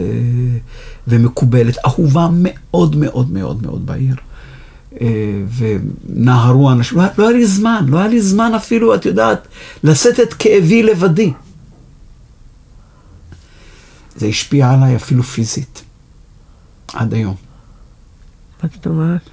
[1.08, 4.16] ומקובלת, אהובה מאוד מאוד מאוד מאוד בעיר.
[5.00, 9.48] אה, ונהרו אנשים, לא, לא היה לי זמן, לא היה לי זמן אפילו, את יודעת,
[9.84, 11.32] לשאת את כאבי לבדי.
[14.16, 15.82] זה השפיע עליי אפילו פיזית,
[16.92, 17.34] עד היום.
[18.62, 19.30] מה זאת אומרת?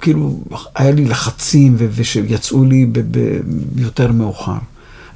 [0.00, 0.40] כאילו,
[0.74, 2.86] היה לי לחצים ושיצאו לי
[3.74, 4.58] ביותר מאוחר.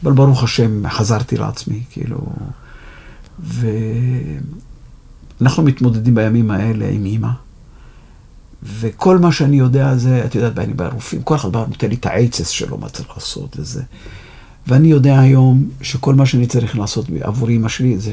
[0.03, 2.19] אבל ברוך השם, חזרתי לעצמי, כאילו.
[5.41, 7.29] ואנחנו מתמודדים בימים האלה עם אימא,
[8.63, 12.07] וכל מה שאני יודע זה, את יודעת, אני ברופאים, כל אחד בא נותן לי את
[12.07, 13.83] העצס שלו, מה צריך לעשות וזה.
[14.67, 18.13] ואני יודע היום שכל מה שאני צריך לעשות עבור אימא שלי זה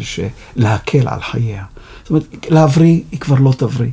[0.56, 1.66] להקל על חייה.
[2.02, 3.92] זאת אומרת, להבריא, היא כבר לא תבריא.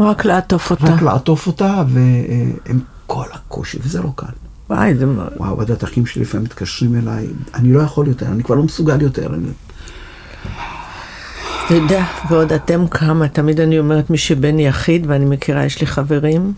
[0.00, 0.84] רק לעטוף אותה.
[0.84, 4.26] רק לעטוף אותה, ועם כל הקושי, וזה לא קל.
[4.70, 5.06] וואי, זה...
[5.36, 9.02] וואו, עדת אחים שלי לפעמים מתקשרים אליי, אני לא יכול יותר, אני כבר לא מסוגל
[9.02, 9.34] יותר.
[9.34, 9.48] אני...
[11.66, 15.86] אתה יודע, ועוד אתם כמה, תמיד אני אומרת מי שבן יחיד, ואני מכירה, יש לי
[15.86, 16.52] חברים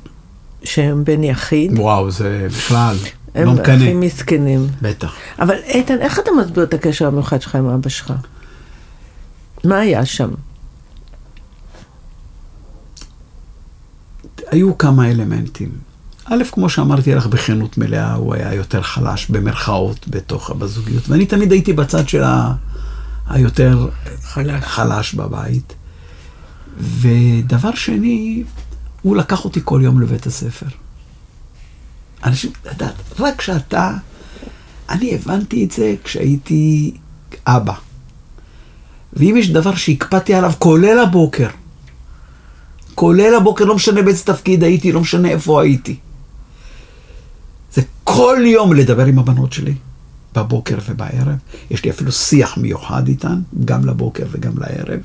[0.65, 1.79] שהם בן יחיד.
[1.79, 2.97] וואו, זה בכלל,
[3.35, 3.73] לא מקנא.
[3.73, 4.67] הם הכי מסכנים.
[4.83, 5.15] בטח.
[5.39, 8.13] אבל איתן, איך אתה מסביר את הקשר המיוחד שלך עם אבא שלך?
[9.65, 10.31] מה היה שם?
[14.51, 15.71] היו כמה אלמנטים.
[16.25, 21.53] א', כמו שאמרתי לך, בכנות מלאה, הוא היה יותר חלש במרכאות בתוך, בזוגיות, ואני תמיד
[21.53, 22.55] הייתי בצד של ה...
[23.29, 23.89] היותר
[24.23, 24.65] חלש.
[24.65, 25.75] חלש בבית.
[26.79, 28.45] ודבר שני,
[29.03, 30.67] הוא לקח אותי כל יום לבית הספר.
[32.25, 33.93] אנשים, יודעת, רק כשאתה,
[34.91, 36.95] אני הבנתי את זה כשהייתי
[37.47, 37.75] אבא.
[39.13, 41.49] ואם יש דבר שהקפדתי עליו, כולל הבוקר,
[43.01, 45.97] כולל הבוקר, לא משנה באיזה תפקיד הייתי, לא משנה איפה הייתי.
[47.73, 49.75] זה כל יום לדבר עם הבנות שלי,
[50.35, 51.37] בבוקר ובערב.
[51.71, 55.01] יש לי אפילו שיח מיוחד איתן, גם לבוקר וגם לערב.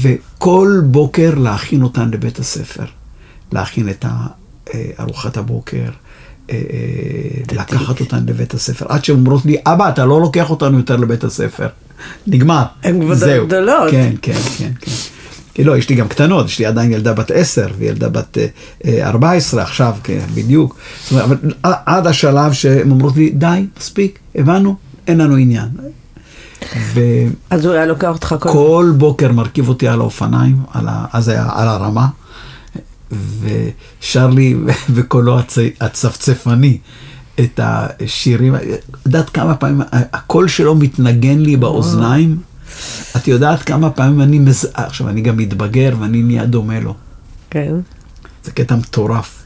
[0.00, 2.84] וכל בוקר להכין אותן לבית הספר.
[3.52, 5.90] להכין את אה, ארוחת הבוקר,
[6.50, 8.86] אה, אה, לקחת אותן לבית הספר.
[8.88, 11.68] עד שהן אומרות לי, אבא, אתה לא לוקח אותנו יותר לבית הספר.
[12.26, 12.64] נגמר.
[12.82, 13.90] הן כבר גדולות.
[13.90, 14.90] כן, כן, כן, כן.
[15.58, 18.38] לא, יש לי גם קטנות, יש לי עדיין ילדה בת עשר וילדה בת
[18.86, 20.76] ארבע עשרה עכשיו, כן, בדיוק.
[21.02, 25.68] זאת אומרת, אבל עד השלב שהן אומרות לי, די, מספיק, הבנו, אין לנו עניין.
[26.76, 27.00] ו...
[27.50, 28.48] אז הוא היה לוקח אותך כל...
[28.52, 31.04] כל בוקר מרכיב אותי על האופניים, על ה...
[31.12, 32.06] אז היה על הרמה,
[33.40, 34.56] ושר לי
[34.94, 35.58] בקולו הצ...
[35.80, 36.78] הצפצפני
[37.40, 38.54] את השירים.
[38.54, 38.60] את
[39.06, 42.38] יודעת כמה פעמים הקול שלו מתנגן לי באוזניים?
[43.16, 44.68] את יודעת כמה פעמים אני מז...
[44.74, 46.94] עכשיו, אני גם מתבגר ואני נהיה דומה לו.
[47.50, 47.74] כן.
[48.44, 49.44] זה קטע מטורף.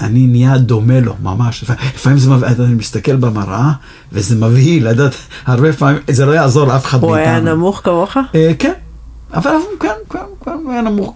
[0.00, 1.64] אני נהיה דומה לו, ממש.
[1.94, 3.72] לפעמים זה מבהיל, אני מסתכל במראה,
[4.12, 5.14] וזה מבהיל, לדעת,
[5.46, 7.08] הרבה פעמים, זה לא יעזור לאף אחד מאיתנו.
[7.08, 8.16] הוא היה נמוך כמוך?
[8.34, 8.72] אה, כן.
[9.34, 11.14] אבל כן, כן, כן, הוא היה נמוך.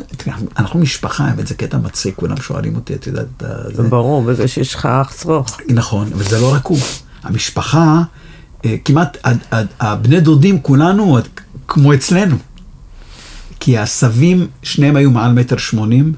[0.58, 3.26] אנחנו משפחה, האמת, זה קטע מצחיק, כולם שואלים אותי, את יודעת,
[3.74, 3.82] זה...
[3.82, 5.60] ברור, בזה שיש לך אח צרוך.
[5.68, 6.78] נכון, אבל זה לא רק הוא.
[7.22, 8.02] המשפחה, אה,
[8.84, 9.16] כמעט,
[9.80, 11.18] הבני דודים כולנו
[11.68, 12.36] כמו אצלנו.
[13.60, 16.12] כי הסבים, שניהם היו מעל מטר שמונים,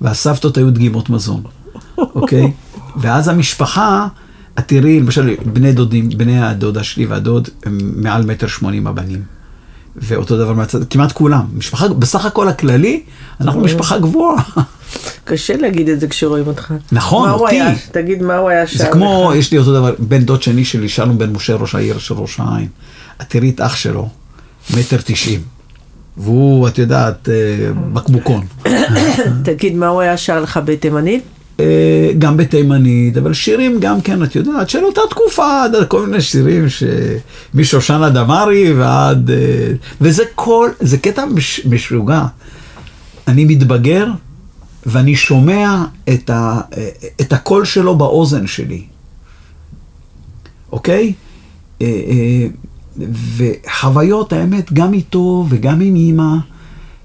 [0.00, 1.42] והסבתות היו דגימות מזון,
[1.98, 2.52] אוקיי?
[2.96, 4.08] ואז המשפחה,
[4.58, 9.22] את תראי, למשל, בני דודים, בני הדודה שלי והדוד, הם מעל מטר שמונים הבנים.
[9.96, 11.44] ואותו דבר מהצד, כמעט כולם.
[11.54, 13.02] משפחה, בסך הכל הכללי,
[13.40, 14.42] אנחנו משפחה גבוהה.
[15.24, 16.74] קשה להגיד את זה כשרואים אותך.
[16.92, 17.54] נכון, אותי.
[17.54, 18.78] היה, תגיד מה הוא היה שם.
[18.78, 19.38] זה כמו, לך.
[19.38, 22.40] יש לי אותו דבר, בן דוד שני שלי, שלום בן משה, ראש העיר של ראש
[22.40, 22.68] העין.
[23.22, 24.08] את תראי את אח שלו,
[24.70, 25.40] מטר תשעים.
[26.16, 28.46] והוא, את יודעת, אה, בקבוקון.
[29.44, 31.24] תגיד, מה הוא היה שר לך בתימנית?
[31.60, 36.66] אה, גם בתימנית, אבל שירים גם כן, את יודעת, של אותה תקופה, כל מיני שירים
[37.54, 39.30] משושנה דמארי ועד...
[39.30, 42.26] אה, וזה כל, זה קטע מש, משוגע.
[43.28, 44.06] אני מתבגר
[44.86, 46.60] ואני שומע את, ה,
[47.20, 48.82] את הקול שלו באוזן שלי,
[50.72, 51.12] אוקיי?
[51.82, 52.46] אה,
[53.36, 56.34] וחוויות, האמת, גם איתו וגם עם אימא,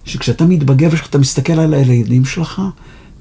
[0.06, 2.62] שכשאתה מתבגר וכשאתה מסתכל על הילדים שלך,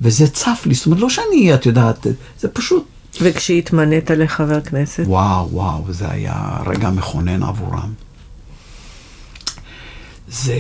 [0.03, 2.07] וזה צף לי, זאת אומרת, לא שאני, את יודעת,
[2.41, 2.89] זה פשוט...
[3.21, 5.05] וכשהתמנית לחבר כנסת?
[5.07, 7.93] וואו, וואו, זה היה רגע מכונן עבורם.
[10.29, 10.59] זה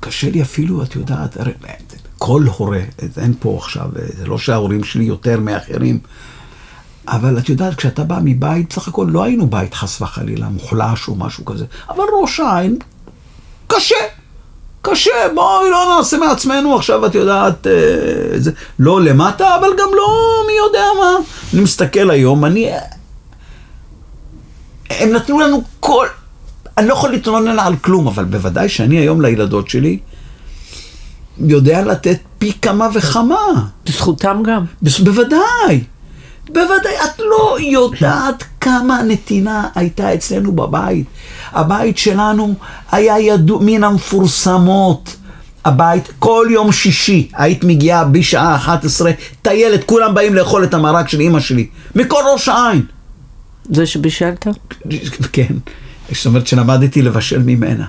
[0.00, 1.36] קשה לי אפילו, את יודעת,
[2.18, 2.80] כל הורה,
[3.16, 6.00] אין פה עכשיו, זה לא שההורים שלי יותר מאחרים,
[7.08, 11.14] אבל את יודעת, כשאתה בא מבית, סך הכל לא היינו בית חס וחלילה, מוחלש או
[11.14, 12.78] משהו כזה, אבל ראש העין,
[13.66, 14.17] קשה.
[14.82, 17.72] קשה, בואי לא נעשה מעצמנו עכשיו, את יודעת, אה,
[18.36, 21.12] זה, לא למטה, אבל גם לא מי יודע מה.
[21.54, 22.70] אני מסתכל היום, אני...
[24.90, 26.06] הם נתנו לנו כל...
[26.78, 29.98] אני לא יכול להתלונן על כלום, אבל בוודאי שאני היום לילדות שלי
[31.38, 33.36] יודע לתת פי כמה וכמה.
[33.84, 34.64] בזכותם גם.
[34.82, 35.84] בוודאי.
[36.48, 41.06] בוודאי, את לא יודעת כמה נתינה הייתה אצלנו בבית.
[41.52, 42.54] הבית שלנו
[42.92, 45.16] היה ידוע מן המפורסמות.
[45.64, 49.10] הבית, כל יום שישי היית מגיעה בשעה 11,
[49.42, 52.82] טיילת, כולם באים לאכול את המרק של אימא שלי, מכל ראש העין.
[53.70, 54.46] זה שבישלת?
[55.32, 55.54] כן,
[56.12, 57.84] זאת אומרת שלמדתי לבשל ממנה.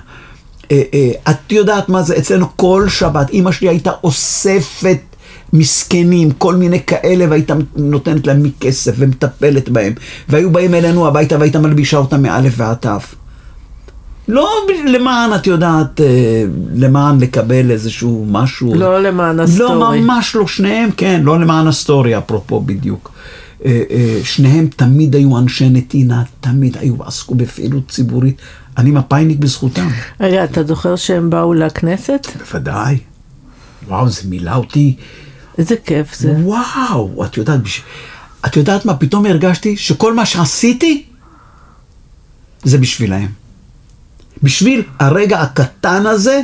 [0.72, 4.98] אה, אה, את יודעת מה זה, אצלנו כל שבת, אימא שלי הייתה אוספת
[5.52, 9.92] מסכנים, כל מיני כאלה, והייתה נותנת להם מכסף ומטפלת בהם.
[10.28, 12.90] והיו באים אלינו הביתה והייתה מלבישה אותם מאלף ועד תו.
[14.30, 14.50] לא
[14.86, 18.74] למען, את יודעת, אה, למען לקבל איזשהו משהו.
[18.74, 19.98] לא למען ה story.
[19.98, 23.12] לא, ממש לא, שניהם, כן, לא למען ה story, אפרופו בדיוק.
[23.64, 28.36] אה, אה, שניהם תמיד היו אנשי נתינה, תמיד היו, עסקו בפעילות ציבורית.
[28.78, 29.88] אני מפאיניק בזכותם.
[30.20, 32.26] רגע, אתה זוכר שהם באו לכנסת?
[32.38, 32.98] בוודאי.
[33.88, 34.96] וואו, זה מילא אותי.
[35.58, 36.34] איזה כיף זה.
[36.42, 37.60] וואו, את יודעת.
[38.46, 41.04] את יודעת מה, פתאום הרגשתי שכל מה שעשיתי
[42.62, 43.39] זה בשבילהם.
[44.42, 46.40] בשביל הרגע הקטן הזה,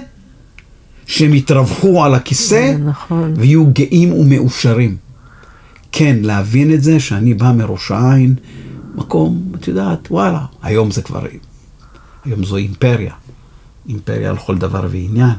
[1.06, 3.34] שהם יתרווחו על הכיסא, נכון.
[3.36, 4.96] ויהיו גאים ומאושרים.
[5.92, 8.34] כן, להבין את זה שאני בא מראש העין,
[8.94, 11.24] מקום, את יודעת, וואלה, היום זה כבר,
[12.24, 13.12] היום זו אימפריה.
[13.88, 15.34] אימפריה לכל דבר ועניין.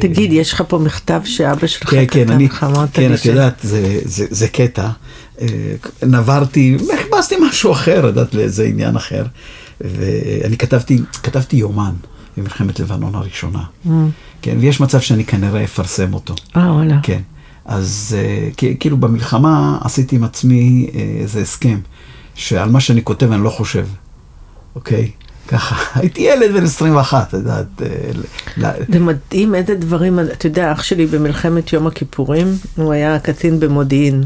[0.00, 3.54] תגיד, יש לך פה מכתב שאבא שלך כן, כן, כתב לך, אמרת כן, את יודעת,
[3.62, 4.88] זה, זה, זה קטע.
[5.40, 5.46] אה,
[6.06, 9.24] נברתי, חיפשתי משהו אחר, את יודעת, לאיזה עניין אחר.
[9.80, 11.94] ואני כתבתי, כתבתי יומן
[12.36, 13.62] במלחמת לבנון הראשונה.
[13.86, 13.88] Mm.
[14.42, 16.34] כן, ויש מצב שאני כנראה אפרסם אותו.
[16.56, 16.98] אה, וואלה.
[17.02, 17.20] כן.
[17.64, 18.48] אז אה,
[18.80, 21.78] כאילו במלחמה עשיתי עם עצמי אה, איזה הסכם,
[22.34, 23.86] שעל מה שאני כותב אני לא חושב,
[24.74, 25.10] אוקיי?
[25.48, 27.82] ככה, הייתי ילד בן 21, את יודעת.
[28.62, 33.60] אה, זה מדהים איזה דברים, אתה יודע, אח שלי במלחמת יום הכיפורים, הוא היה קצין
[33.60, 34.22] במודיעין.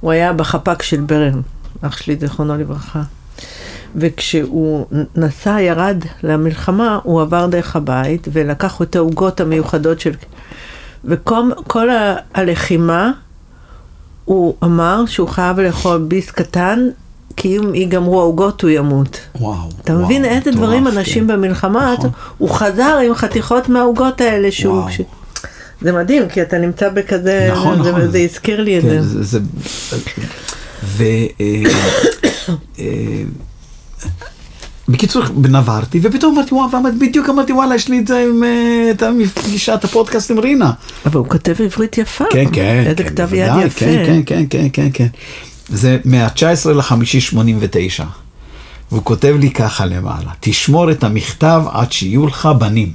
[0.00, 1.40] הוא היה בחפ"ק של ברן,
[1.80, 3.02] אח שלי זיכרונו לברכה.
[3.96, 10.12] וכשהוא נסע, ירד למלחמה, הוא עבר דרך הבית ולקח את העוגות המיוחדות של...
[11.04, 13.10] וכל כל ה- הלחימה,
[14.24, 16.88] הוא אמר שהוא חייב לאכול ביס קטן,
[17.36, 19.20] כי אם ייגמרו העוגות הוא ימות.
[19.40, 19.54] וואו.
[19.84, 21.32] אתה וואו, מבין איזה דברים אנשים כן.
[21.32, 22.10] במלחמה, נכון.
[22.38, 24.74] הוא חזר עם חתיכות מהעוגות האלה שהוא...
[24.74, 24.88] וואו.
[24.88, 25.00] כש-
[25.80, 28.10] זה מדהים, כי אתה נמצא בכזה, נכון, זה, נכון.
[28.10, 29.22] זה הזכיר לי את כן, זה.
[29.24, 29.24] זה...
[29.24, 29.38] זה
[30.84, 31.04] ו...
[34.88, 36.68] בקיצור, נברתי, ופתאום אמרתי, וואו,
[37.00, 40.72] בדיוק אמרתי, וואלה, יש לי את זה עם אה, את הפגישת הפודקאסט עם רינה.
[41.06, 42.24] אבל הוא כותב עברית יפה.
[42.30, 42.84] כן, כן.
[42.86, 43.80] איזה כן, כתב יד בוודאי, יפה.
[43.80, 45.06] כן, כן, כן, כן, כן, כן.
[45.68, 48.04] זה מה-19 לחמישי 89.
[48.92, 52.92] והוא כותב לי ככה למעלה, תשמור את המכתב עד שיהיו לך בנים.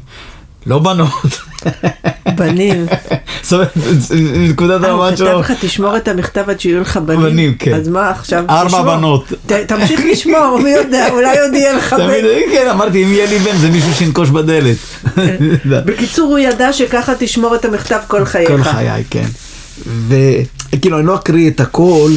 [0.65, 1.41] לא בנות.
[2.36, 2.86] בנים.
[3.43, 3.71] זאת אומרת,
[4.49, 5.39] נקודת אה, הוא המבט כתב שלו.
[5.39, 7.21] לך, תשמור את המכתב עד שיהיו לך בנים.
[7.21, 7.73] בנים, כן.
[7.73, 8.43] אז מה עכשיו?
[8.49, 8.82] ארבע.
[8.84, 9.34] בנות.
[9.67, 12.21] תמשיך לשמור, מי יודע, אולי עוד יהיה לך בן.
[12.52, 14.78] כן, אמרתי, אם יהיה לי בן, זה מישהו שינקוש בדלת.
[15.86, 18.47] בקיצור, הוא ידע שככה תשמור את המכתב כל חייך.
[18.49, 19.28] כל חיי, כן.
[20.08, 22.12] וכאילו, אני לא אקריא את הכל,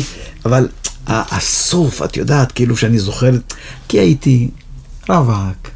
[0.45, 0.69] אבל
[1.07, 3.31] ה- הסוף, את יודעת, כאילו שאני זוכר,
[3.89, 4.49] כי הייתי
[5.09, 5.69] רווק,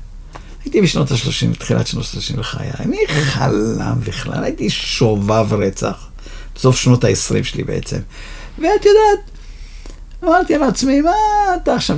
[0.64, 6.08] הייתי בשנות ה-30, תחילת שנות ה-30 לחיי, מי חלם בכלל, הייתי שובב רצח,
[6.54, 7.98] בסוף שנות ה-20 שלי בעצם.
[8.58, 9.30] ואת יודעת,
[10.24, 11.10] אמרתי לעצמי, מה
[11.62, 11.96] אתה עכשיו...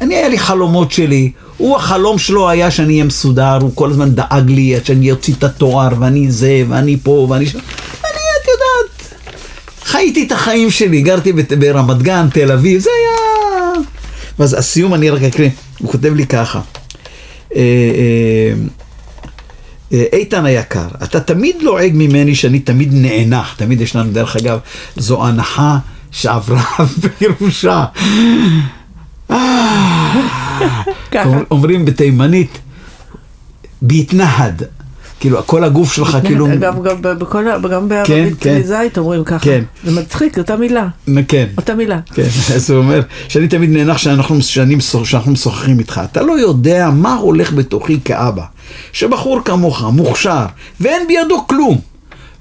[0.00, 1.32] אני, היה לי חלומות שלי.
[1.56, 5.44] הוא, החלום שלו היה שאני אהיה מסודר, הוא כל הזמן דאג לי שאני אוציא את
[5.44, 7.58] התואר, ואני זה, ואני פה, ואני שם.
[7.58, 9.14] אני, את יודעת,
[9.82, 13.72] חייתי את החיים שלי, גרתי ברמת גן, תל אביב, זה היה...
[14.38, 16.60] ואז הסיום, אני רק אקריא, הוא כותב לי ככה.
[17.56, 18.52] אה, אה,
[19.92, 24.58] אה, איתן היקר, אתה תמיד לועג ממני שאני תמיד נאנח, תמיד יש לנו, דרך אגב,
[24.96, 25.78] זו הנחה
[26.10, 26.64] שעברה
[27.20, 27.84] בירושה.
[31.50, 32.58] אומרים בתימנית,
[33.82, 34.62] בהתנהד,
[35.20, 37.44] כאילו כל הגוף שלך כאילו, אגב, גם בכל
[37.88, 38.62] בערבית כן.
[38.62, 39.44] זית אומרים ככה.
[39.44, 39.62] כן.
[39.84, 40.88] זה מצחיק, אותה מילה.
[41.28, 42.00] כן, אותה מילה.
[42.14, 42.22] כן,
[42.54, 44.34] אז הוא אומר, שאני תמיד נאנח שאנחנו
[45.26, 48.44] משוחחים איתך, אתה לא יודע מה הולך בתוכי כאבא.
[48.92, 50.46] שבחור כמוך, מוכשר,
[50.80, 51.80] ואין בידו כלום.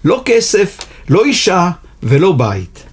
[0.06, 0.78] לא כסף,
[1.10, 1.70] לא אישה
[2.04, 2.84] ולא בית.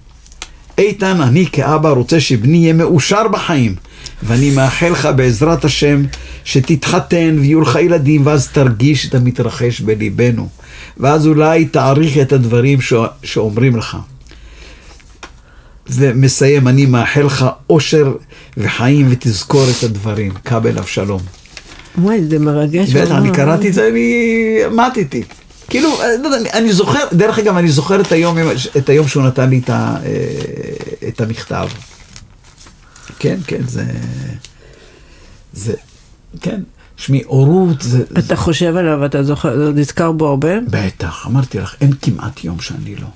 [0.77, 3.75] איתן, אני כאבא רוצה שבני יהיה מאושר בחיים,
[4.23, 6.03] ואני מאחל לך בעזרת השם
[6.43, 10.47] שתתחתן ויהיו לך ילדים, ואז תרגיש את המתרחש בליבנו.
[10.97, 12.93] ואז אולי תעריך את הדברים ש...
[13.23, 13.97] שאומרים לך.
[15.89, 18.13] ומסיים, אני מאחל לך אושר
[18.57, 20.31] וחיים ותזכור את הדברים.
[20.45, 21.21] כבל אבשלום.
[21.97, 22.89] וואי, זה מרגש.
[22.93, 23.31] בטח, אני.
[23.31, 24.35] קראתי את זה, אני
[24.71, 25.23] מתתי.
[25.69, 25.89] כאילו,
[26.21, 28.37] לא יודע, אני- אני זוכר, דרך אגב, אני זוכר את היום,
[28.77, 31.67] את היום שהוא נתן לי את, ה, אה, את המכתב.
[33.25, 33.85] כן, כן, זה...
[35.53, 35.73] זה...
[36.41, 36.61] כן.
[36.97, 38.03] שמי, הורות זה...
[38.19, 40.59] אתה חושב עליו, אתה זוכר, נזכר בו הרבה?
[40.69, 43.07] בטח, אמרתי לך, אין כמעט יום שאני לא.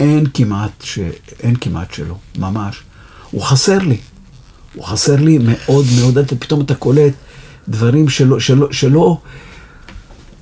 [0.00, 0.98] אין כמעט, ש...
[1.42, 2.82] אין כמעט שלא, ממש.
[3.30, 3.96] הוא חסר לי.
[4.74, 7.12] הוא חסר לי מאוד מאוד, אתה, פתאום אתה קולט
[7.68, 9.18] דברים שלא, שלא, שלא,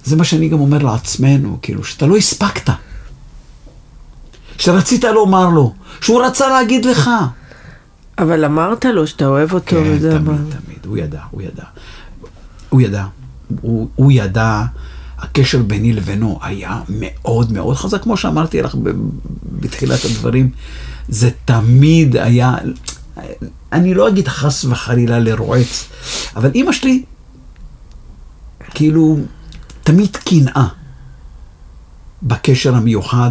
[0.05, 2.71] זה מה שאני גם אומר לעצמנו, כאילו, שאתה לא הספקת.
[4.59, 7.11] שרצית לומר לו, שהוא רצה להגיד לך.
[8.19, 10.37] אבל אמרת לו שאתה אוהב אותו, כן, וזה תמיד, אמר.
[10.37, 11.64] תמיד, הוא ידע, הוא ידע.
[12.69, 13.05] הוא ידע.
[13.61, 14.64] הוא, הוא ידע,
[15.19, 18.77] הקשר ביני לבינו היה מאוד מאוד חזק, כמו שאמרתי לך
[19.61, 20.51] בתחילת הדברים,
[21.09, 22.55] זה תמיד היה,
[23.73, 25.89] אני לא אגיד חס וחלילה לרועץ,
[26.37, 27.03] אבל אימא שלי,
[28.75, 29.19] כאילו,
[29.83, 30.67] תמיד קנאה
[32.23, 33.31] בקשר המיוחד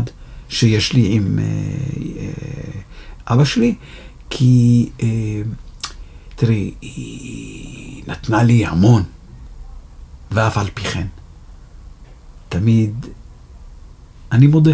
[0.50, 1.44] שיש לי עם אה,
[2.20, 3.76] אה, אבא שלי,
[4.30, 5.42] כי, אה,
[6.36, 9.04] תראי, היא נתנה לי המון,
[10.32, 11.08] ואף על פי כן,
[12.50, 13.06] תמיד,
[14.32, 14.74] אני מודה,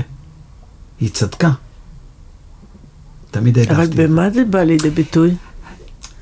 [0.99, 1.51] היא צדקה.
[3.31, 4.07] תמיד אבל העדפתי.
[4.07, 5.35] במה זה בא לידי ביטוי?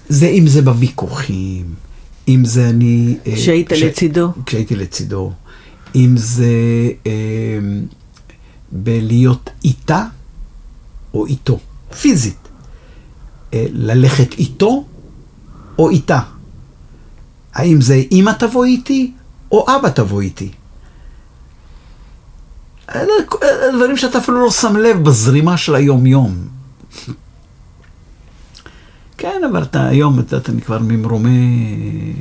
[0.09, 1.75] זה אם זה בוויכוחים,
[2.27, 3.17] אם זה אני...
[3.27, 4.31] אה, שהיית לצידו.
[4.45, 5.31] כשהייתי לצידו.
[5.95, 6.53] אם זה
[7.07, 7.59] אה,
[8.71, 10.05] בלהיות איתה
[11.13, 11.59] או איתו,
[12.01, 12.38] פיזית.
[13.53, 14.85] אה, ללכת איתו
[15.79, 16.19] או איתה.
[17.53, 19.11] האם זה אמא תבוא איתי
[19.51, 20.51] או אבא תבוא איתי.
[22.95, 23.13] אלה
[23.73, 26.47] דברים שאתה אפילו לא שם לב בזרימה של היום-יום.
[29.17, 32.13] כן, אבל אתה היום, את יודעת, אני כבר ממרומי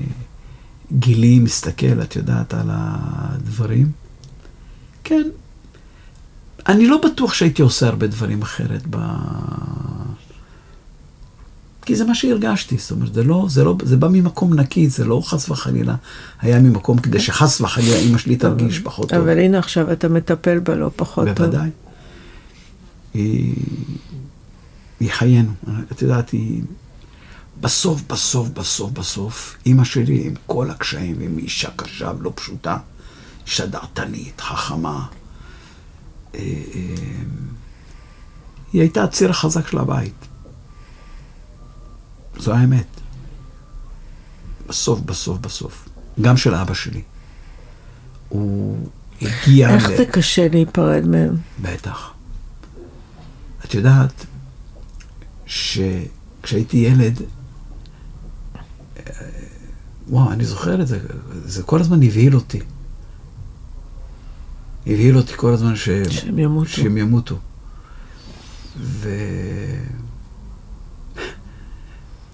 [0.93, 3.93] גילי מסתכל, את יודעת, על הדברים.
[5.05, 5.29] כן.
[6.69, 8.97] אני לא בטוח שהייתי עושה הרבה דברים אחרת ב...
[11.89, 15.05] כי זה מה שהרגשתי, זאת אומרת, זה לא, זה לא, זה בא ממקום נקי, זה
[15.05, 15.95] לא חס וחלילה
[16.41, 19.19] היה ממקום כדי שחס וחלילה אימא שלי תרגיש פחות טוב.
[19.19, 21.37] אבל הנה עכשיו אתה מטפל בה לא פחות טוב.
[21.37, 21.71] בוודאי.
[23.15, 23.55] היא,
[25.01, 25.51] היא חיינו,
[25.93, 26.63] את יודעת, היא...
[27.61, 32.77] בסוף, בסוף, בסוף, בסוף, אימא שלי עם כל הקשיים, עם אישה קשה ולא פשוטה,
[33.47, 35.07] אישה דעתנית, חכמה.
[36.35, 36.81] אה, אה,
[38.73, 40.28] היא הייתה הציר החזק של הבית.
[42.39, 42.87] זו האמת.
[44.69, 45.89] בסוף, בסוף, בסוף.
[46.21, 47.03] גם של אבא שלי.
[48.29, 48.89] הוא
[49.23, 49.71] הגיע...
[49.75, 51.37] איך ל- זה קשה להיפרד מהם?
[51.63, 52.11] בטח.
[53.65, 54.27] את יודעת
[55.47, 57.23] שכשהייתי ילד,
[58.97, 59.13] אה,
[60.09, 60.99] וואו, אני זוכר את זה,
[61.45, 62.61] זה כל הזמן הבהיל אותי.
[64.87, 65.89] הבהיל אותי כל הזמן ש...
[66.11, 66.69] שהם ימותו.
[66.71, 67.39] שהם ימותו.
[68.81, 69.11] ו...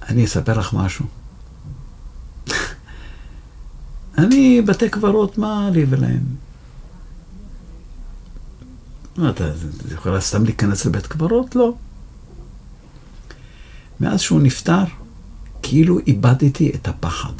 [0.08, 1.06] אני אספר לך משהו.
[4.18, 6.22] אני, בתי קברות, מה לי ולהם?
[9.16, 11.56] מה, אתה אתה יכול סתם להיכנס לבית קברות?
[11.56, 11.74] לא.
[14.00, 14.84] מאז שהוא נפטר,
[15.62, 17.32] כאילו איבדתי את הפחד.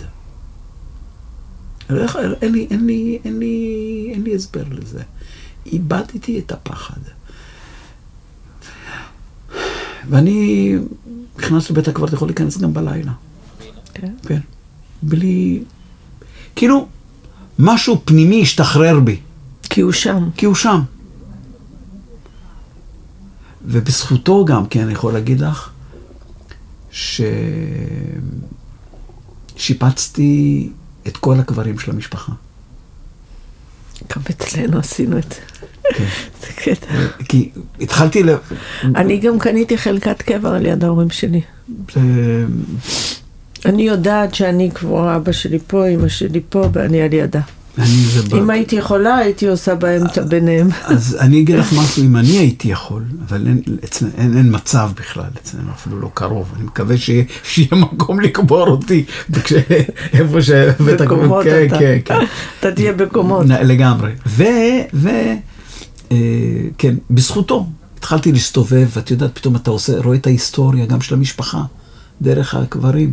[1.90, 5.02] אין לי, אין לי, אין לי, אין לי הסבר לזה.
[5.66, 7.00] איבדתי את הפחד.
[10.08, 10.76] ואני
[11.38, 13.12] נכנס לבית הקברות, יכול להיכנס גם בלילה.
[13.94, 14.12] כן.
[14.26, 14.40] כן.
[15.02, 15.62] בלי...
[16.56, 16.88] כאילו,
[17.58, 19.20] משהו פנימי השתחרר בי.
[19.62, 20.28] כי הוא שם.
[20.36, 20.80] כי הוא שם.
[23.64, 25.70] ובזכותו גם, כן, אני יכול להגיד לך,
[29.56, 30.70] ששיפצתי
[31.06, 32.32] את כל הקברים של המשפחה.
[34.16, 35.40] גם אצלנו עשינו את זה.
[35.94, 36.04] כן.
[36.40, 36.86] זה קטע.
[37.28, 38.28] כי התחלתי ל...
[38.84, 41.40] אני גם קניתי חלקת קבר על יד ההורים שלי.
[43.66, 47.40] אני יודעת שאני קבורה, אבא שלי פה, אמא שלי פה, ואני על ידה.
[48.36, 50.68] אם הייתי יכולה, הייתי עושה באמצע ביניהם.
[50.84, 54.90] אז אני אגיד לך משהו, אם אני הייתי יכול, אבל אין, אצלנו, אין, אין מצב
[54.96, 56.52] בכלל, אצלנו אפילו לא קרוב.
[56.56, 59.04] אני מקווה שיהיה, שיהיה מקום לקבור אותי,
[60.12, 60.50] איפה ש...
[60.50, 61.78] בקומות כן, אתה.
[61.78, 62.18] כן, כן.
[62.60, 63.46] אתה תהיה בקומות.
[63.46, 64.12] לגמרי.
[64.26, 64.44] ו...
[64.94, 65.08] ו...
[66.12, 66.16] אה,
[66.78, 67.66] כן, בזכותו
[67.98, 71.62] התחלתי להסתובב, ואת יודעת, פתאום אתה עושה, רואה את ההיסטוריה גם של המשפחה,
[72.22, 73.12] דרך הקברים.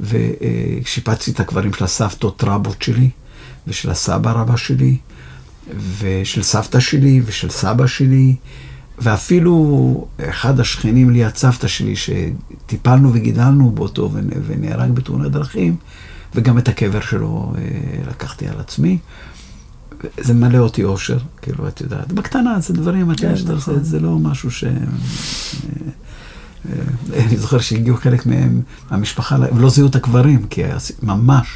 [0.00, 3.10] ושיפצתי את הקברים של הסבתות רבות שלי,
[3.66, 4.96] ושל הסבא רבא שלי,
[5.98, 8.36] ושל סבתא שלי, ושל סבא שלי,
[8.98, 15.76] ואפילו אחד השכנים ליד סבתא שלי, שטיפלנו וגידלנו באותו ונ- ונהרג בתאונת דרכים,
[16.34, 17.62] וגם את הקבר שלו אה,
[18.08, 18.98] לקחתי על עצמי.
[20.20, 23.70] זה מלא אותי אושר, כאילו, את יודעת, בקטנה, זה דברים, את יודעת, כן, שאתה עושה,
[23.70, 23.84] נכון.
[23.84, 24.64] זה לא משהו ש...
[24.64, 24.70] אה,
[26.68, 30.62] אה, אני זוכר שהגיעו חלק מהם, המשפחה, הם לא זיהו את הקברים, כי
[31.02, 31.48] ממש,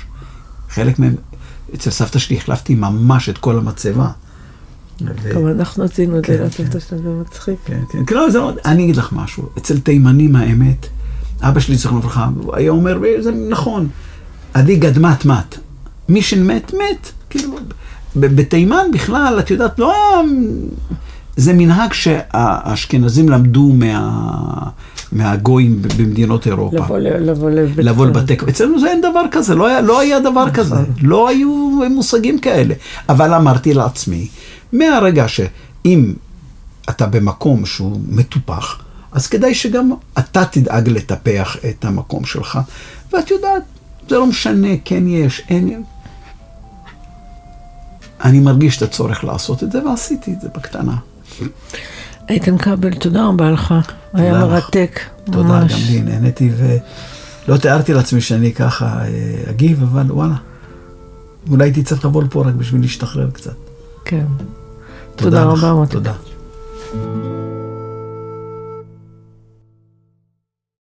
[0.69, 1.15] חלק מהם,
[1.75, 4.11] אצל סבתא שלי החלפתי ממש את כל המצבה.
[5.35, 7.57] גם אנחנו עשינו את כן, זה לסבתא שלנו, זה מצחיק.
[7.65, 10.87] כן, כן, כן, לא, זה לא, אני אגיד לך משהו, אצל תימנים האמת,
[11.43, 13.89] אבא שלי, זכרונו לברכה, הוא היה אומר, וזה נכון,
[14.55, 15.59] עדי גדמת מת,
[16.09, 17.57] מי שמת, מת, כאילו,
[18.17, 20.29] בתימן בכלל, את יודעת, לא היה,
[21.37, 24.71] זה מנהג שהאשכנזים למדו מה,
[25.13, 26.77] מהגויים במדינות אירופה.
[26.77, 28.07] לבוא לבוא לבית לבוא.
[28.07, 28.55] לבתי קברות.
[28.55, 30.77] אצלנו זה אין דבר כזה, לא היה, לא היה דבר כזה.
[31.03, 32.75] לא היו מושגים כאלה.
[33.09, 34.29] אבל אמרתי לעצמי,
[34.73, 36.15] מהרגע שאם
[36.91, 38.83] אתה במקום שהוא מטופח,
[39.13, 42.59] אז כדאי שגם אתה תדאג לטפח את המקום שלך.
[43.13, 43.63] ואת יודעת,
[44.09, 45.83] זה לא משנה, כן יש, אין...
[48.25, 50.97] אני מרגיש את הצורך לעשות את זה, ועשיתי את זה בקטנה.
[52.29, 53.75] איתן כבל, תודה רבה לך.
[54.13, 54.53] היה תודה לך.
[54.65, 55.01] מרתק.
[55.25, 55.73] תודה, ממש.
[55.73, 56.51] גם לי, נהניתי,
[57.49, 60.35] ולא תיארתי לעצמי שאני ככה אה, אגיב, אבל וואלה.
[61.51, 63.55] אולי הייתי צריך לבוא לפה רק בשביל להשתחרר קצת.
[64.05, 64.25] כן.
[65.17, 65.93] תודה לך, רבה, מוטי.
[65.93, 66.13] תודה.